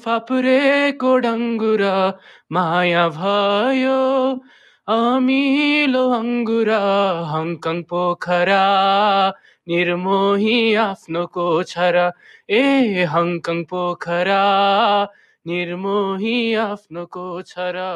[0.04, 1.96] फापुरेको डङ्गुरा
[2.52, 3.98] माया भयो
[4.88, 6.80] अमिलो अङ्गुरा
[7.32, 8.62] हङकङ पोखरा
[9.68, 12.06] निर्मोही आफ्नो कोछरा
[12.50, 14.42] ए हङकङ पोखरा
[15.46, 17.88] निर्मोही आफ्नो कोछरा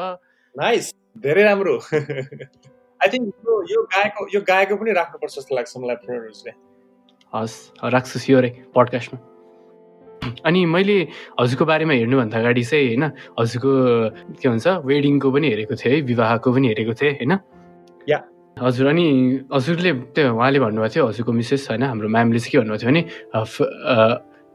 [0.55, 1.79] नाइस धेरै राम्रो.
[3.03, 6.53] आई थिङ्क यो यो गाएको यो गाएको पनि राख्नुपर्छ जस्तो लाग्छ मलाई
[7.33, 9.18] हस् राख्छु स्योरै पडकास्टमा।
[10.45, 10.97] अनि मैले
[11.41, 13.05] हजुरको बारेमा हेर्नुभन्दा अगाडि चाहिँ होइन
[13.41, 13.73] हजुरको
[14.43, 17.33] के भन्छ वेडिङको पनि हेरेको थिएँ है विवाहको पनि हेरेको थिएँ होइन?
[18.09, 18.18] या।
[18.61, 19.07] हजुर अनि
[19.53, 23.03] हजुरले त्यो उहाँले भन्नुभएको थियो हजुरको मिसेस होइन हाम्रो म्यामले चाहिँ के भन्नुभएको थियो भने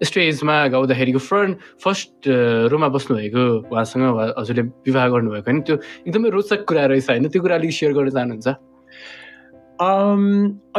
[0.01, 2.27] स्टेजमा गाउँदाखेरिको फ्रन्ट फर्स्ट
[2.71, 3.43] रोमा बस्नुभएको
[3.73, 4.03] उहाँसँग
[4.37, 5.75] हजुरले विवाह गर्नुभएको होइन त्यो
[6.07, 8.47] एकदमै रोचक कुरा रहेछ होइन त्यो कुरा अलिक सेयर गर्न चाहनुहुन्छ?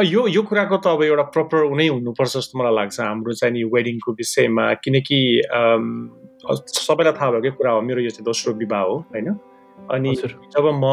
[0.07, 3.63] यो यो कुराको त अब एउटा प्रपर हुनै हुनुपर्छ जस्तो मलाई लाग्छ हाम्रो चाहिँ नि
[3.75, 5.19] वेडिङको विषयमा किनकि
[6.39, 9.27] सबैलाई थाहा भएको कुरा हो मेरो यो चाहिँ दोस्रो विवाह हो होइन?
[9.91, 10.85] अनि जब म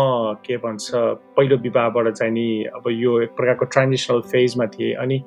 [0.47, 0.90] के भन्छ
[1.36, 5.18] पहिलो विवाहबाट चाहिँ नि अब यो एक प्रकारको ट्रान्जिसनल फेजमा थिएँ अनि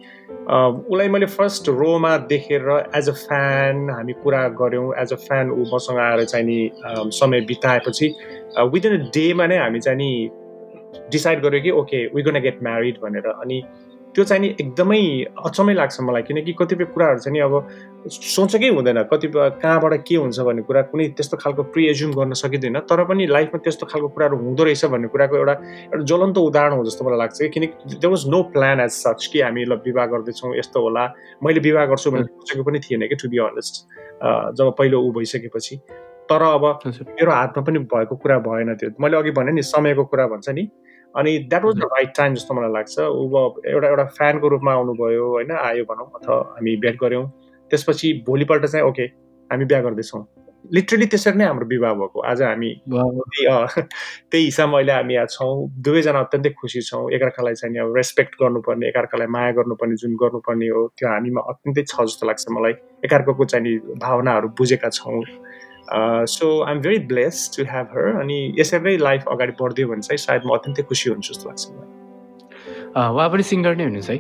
[0.49, 5.65] उसलाई मैले फर्स्ट रोमा देखेर एज अ फ्यान हामी कुरा गऱ्यौँ। एज अ फ्यान ऊ
[5.74, 6.59] मसँग आएर चाहिँ नि
[7.20, 8.13] समय बिताएपछि
[8.74, 10.09] विदिन अ डेमा नै हामी चाहिँ नि
[11.11, 13.61] डिसाइड गर्यो कि okay we gonna get married भनेर। अनि
[14.16, 15.01] त्यो चाहिँ नि एकदमै
[15.45, 17.53] अचम्मै लाग्छ मलाई किनकि कतिपय कुराहरू चाहिँ नि अब
[18.10, 22.80] सोचेकै हुँदैन। कतिपय कहाँबाट के हुन्छ भन्ने कुरा कुनै त्यस्तो खालको प्रि एज्युम गर्न सकिँदैन
[22.89, 26.84] तर पनि लाइफमा त्यस्तो खालको कुराहरू हुँदो रहेछ भन्ने कुराको एउटा एउटा ज्वलन्त उदाहरण हो
[26.89, 30.05] जस्तो मलाई लाग्छ कि किनकि there was no plan as such कि हामी ल विवाह
[30.10, 31.05] गर्दैछौँ यस्तो होला
[31.45, 33.74] मैले विवाह गर्छु भनेर सोचेको पनि थिएन कि टु बी अनेस्ट
[34.57, 35.76] जब पहिलो ऊ भइसकेपछि।
[36.30, 40.28] तर अब मेरो हातमा पनि भएको कुरा भएन त्यो। मैले अघि भने नि समयको कुरा
[40.28, 40.70] भन्छ नि
[41.18, 43.28] अनि that was the right time जस्तो मलाई लाग्छ। ऊ
[43.66, 45.51] एउटा एउटा फ्यानको रूपमा आउनुभयो होइन?
[45.51, 47.26] आयो भनौँ अथवा हामी भेट गऱ्यौँ।
[47.72, 49.03] त्यसपछि भोलिपल्ट चाहिँ ओके
[49.51, 50.26] हामी बिहा गर्दैछौँ।
[50.74, 52.82] लिटरली त्यसरी नै हाम्रो विवाह भएको। आज हामी
[54.32, 58.88] त्यही हिसाबमा अहिले हामी यहाँ छौँ। दुवैजना अत्यन्तै खुसी छौँ। एकअर्कालाई चाहिँ अब रेस्पेक्ट गर्नुपर्ने
[58.88, 62.74] एकअर्कालाई माया गर्नुपर्ने जुन गर्नुपर्ने हो त्यो हामीमा अत्यन्तै छ जस्तो लाग्छ मलाई।
[63.05, 65.24] एकअर्काको चाहिँ भावनाहरू बुझेका छौँ।
[65.91, 70.17] So I am very bless to have her अनि यसरी लाइफ अगाडि बढिदियो भने चाहिँ
[70.25, 71.89] सायद म अत्यन्तै खुसी हुन्छु जस्तो लाग्छ मलाई।
[73.13, 74.17] उहाँ पनि सिङ्गर नै हुनुहुन्छ है?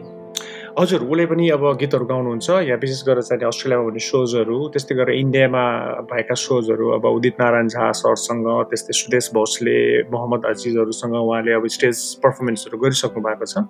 [0.79, 5.15] हजुर उसले पनि अब गीतहरू गाउनुहुन्छ। यहाँ विशेष गरेर चाहिँ अस्ट्रेलियामा हुने सोजहरू त्यस्तै गरेर
[5.19, 5.63] इन्डियामा
[6.11, 9.77] भएका सोजहरू अब उदित नारायण झा सरसँग त्यस्तै सुदेश भोसले
[10.13, 13.65] मोहम्मद अजिजहरूसँग उहाँले अब स्टेज पर्फर्मेन्सहरू गरिसक्नु भएको छ।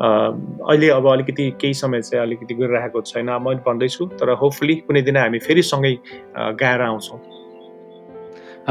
[0.00, 5.16] अहिले अब अलिकति केही समय चाहिँ अलिकति गरिरहेको छैन मैले भन्दैछु तर होपफुली कुनै दिन
[5.16, 5.94] हामी फेरि सँगै
[6.56, 7.20] गाएर आउँछौँ।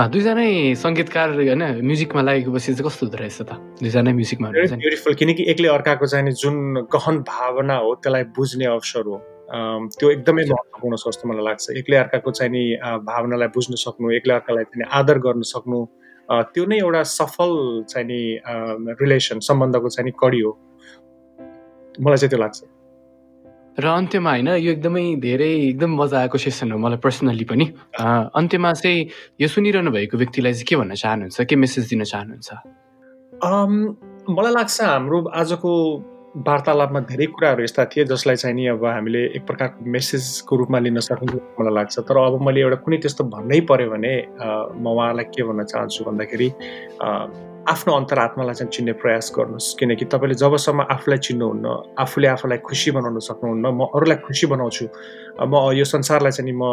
[0.10, 3.52] दुईजनै सङ्गीतकार होइन म्युजिकमा लागेको पछि चाहिँ कस्तो हुँदो रहेछ त?
[3.82, 6.56] दुईजनै म्युजिकमा ब्युटिफुल किनकि एक्लै अर्काको चाहिँ जुन
[6.94, 9.18] गहन भावना हो त्यसलाई बुझ्ने अवसर हो।
[9.98, 12.64] त्यो एकदमै महत्त्वपूर्ण छ जस्तो मलाई लाग्छ। एक्लै अर्काको चाहिँ नि
[13.06, 15.80] भावनालाई बुझ्न सक्नु एक्लै अर्कालाई चाहिँ आदर गर्न सक्नु
[16.54, 17.54] त्यो नै एउटा सफल
[17.90, 18.22] चाहिँ नि
[19.02, 20.52] रिलेसन सम्बन्धको चाहिँ नि कडी हो।
[22.00, 22.60] मलाई चाहिँ त्यो लाग्छ।
[23.80, 27.66] र अन्त्यमा होइन यो एकदमै धेरै एकदम मजा आएको सेसन हो मलाई पर्सनल्ली पनि।
[28.36, 29.08] अन्त्यमा चाहिँ
[29.42, 32.50] यो सुनिरहनु भएको व्यक्तिलाई चाहिँ के भन्न चाहनुहुन्छ के मेसेज दिन चाहनुहुन्छ?
[34.36, 35.72] मलाई लाग्छ हाम्रो आजको
[36.30, 41.00] वार्तालापमा धेरै कुराहरू यस्ता थिए जसलाई चाहिँ नि अब हामीले एक प्रकारको मेसेजको रूपमा लिन
[41.00, 44.14] सकिन्छ मलाई लाग्छ। तर अब मैले एउटा कुनै त्यस्तो भन्नै पऱ्यो भने
[44.76, 46.50] म उहाँलाई के भन्न चाहन्छु भन्दाखेरि
[47.68, 51.66] आफ्नो अन्तरात्मालाई चाहिँ चिन्ने प्रयास गर्नुहोस्। किनकि तपाईँले जबसम्म आफूलाई चिन्नुहुन्न
[52.00, 54.86] आफूले आफूलाई खुसी बनाउन सक्नुहुन्न म अरूलाई खुसी बनाउँछु
[55.44, 56.64] म यो संसारलाई चाहिँ म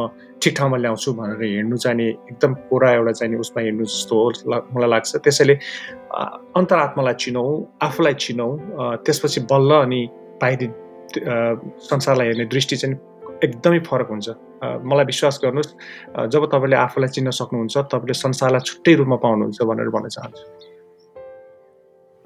[0.40, 4.16] ठिक ठाउँमा ल्याउँछु भनेर हिँड्नु चाहिँ नि एकदम पुरा एउटा चाहिँ उसमा हिँड्नु जस्तो
[4.72, 5.54] मलाई लाग्छ। त्यसैले
[6.54, 7.50] अन्तरात्मालाई चिनौँ
[7.82, 8.50] आफूलाई चिनौँ
[9.04, 10.00] त्यसपछि बल्ल अनि
[10.40, 10.66] बाहिरी
[11.90, 12.96] संसारलाई हेर्ने दृष्टि चाहिँ
[13.44, 14.28] एकदमै फरक हुन्छ।
[14.88, 15.74] मलाई विश्वास गर्नुहोस्
[16.32, 20.74] जब तपाईँले आफूलाई चिन्न सक्नुहुन्छ तपाईँले संसारलाई छुट्टै रूपमा पाउनुहुन्छ भनेर भन्न चाहन्छु।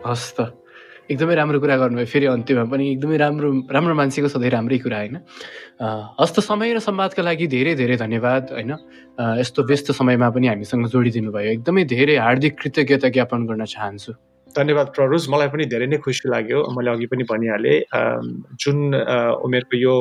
[0.07, 0.38] हस् त
[1.11, 5.16] एकदमै राम्रो कुरा गर्नुभयो फेरि अन्त्यमा पनि एकदमै राम्रो राम्रो मान्छेको सधैँ राम्रै कुरा होइन?
[6.20, 8.72] हस् त समय र संवादका लागि धेरै धेरै धन्यवाद होइन?
[9.42, 14.12] यस्तो व्यस्त समयमा पनि हामीसँग जोडिदिनु भयो एकदमै धेरै हार्दिक कृतज्ञता ज्ञापन गर्न चाहन्छु।
[14.57, 17.78] धन्यवाद प्ररुज मलाई पनि धेरै नै खुसी लाग्यो। मैले अघि पनि भनिहालेँ
[18.59, 18.78] जुन
[19.46, 19.94] उमेरको यो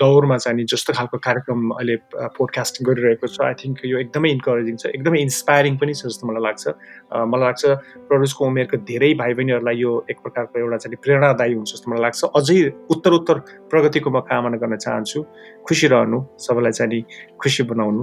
[0.00, 1.96] दौरमा चाहिँ जस्तो खालको कार्यक्रम अहिले
[2.36, 6.42] पोडकास्टिङ गरिरहेको छ आई थिङ्क यो एकदमै इन्करेजिङ छ एकदमै इन्सपायरिङ पनि छ जस्तो मलाई
[6.48, 6.64] लाग्छ।
[7.12, 7.62] मलाई लाग्छ
[8.08, 12.20] प्ररुजको उमेरको धेरै भाइ बहिनीहरूलाई यो एक प्रकारको एउटा चाहिँ प्रेरणादायी हुन्छ जस्तो मलाई लाग्छ।
[12.40, 12.58] अझै
[12.94, 13.36] उत्तर उत्तर
[13.70, 15.20] प्रगतिको म कामना गर्न चाहन्छु।
[15.66, 17.02] खुसी रहनु सबैलाई चाहिँ
[17.40, 18.02] खुसी बनाउनु।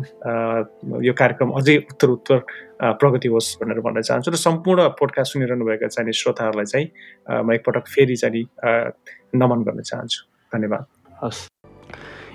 [1.07, 2.37] यो कार्यक्रम अझै उत्तर उत्तर
[2.83, 6.87] प्रगति होस् भनेर भन्न चाहन्छु र सम्पूर्ण पोडकास्ट सुनिरहनुभएका चाहिँ श्रोताहरूलाई चाहिँ
[7.43, 8.43] म एकपटक फेरि चाहिँ
[9.35, 10.19] नमन गर्न चाहन्छु।
[10.51, 10.85] धन्यवाद।
[11.23, 11.47] हस्।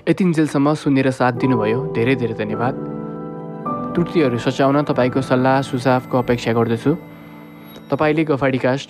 [0.09, 2.75] यतिन्जेलसम्म सुनेर साथ दिनुभयो। धेरै धेरै धन्यवाद।
[3.95, 6.93] त्रुटिहरू सच्याउन तपाईँको सल्लाह सुझावको अपेक्षा गर्दछु।
[7.91, 8.89] तपाईँले गफाडीकास्ट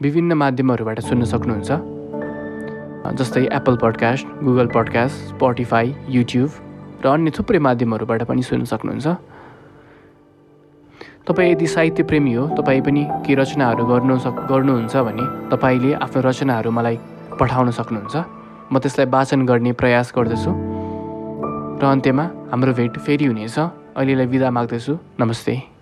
[0.00, 1.70] विभिन्न माध्यमहरूबाट सुन्न सक्नुहुन्छ।
[3.18, 6.50] जस्तै Apple podcast Google podcast Spotify YouTube
[7.04, 9.37] र अन्य थुप्रै माध्यमहरूबाट पनि सुन्न सक्नुहुन्छ।
[11.28, 16.20] तपाईँ यदि साहित्य प्रेमी हो तपाईँ पनि केही रचनाहरू गर्नु सक गर्नुहुन्छ भने तपाईँले आफ्नो
[16.24, 16.96] रचनाहरू मलाई
[17.40, 18.16] पठाउन सक्नुहुन्छ।
[18.72, 20.52] म त्यसलाई वाचन गर्ने प्रयास गर्दछु।
[21.80, 25.77] र अन्त्यमा हाम्रो भेट फेरि हुनेछ। अहिलेलाई विदा माग्दछु। नमस्ते।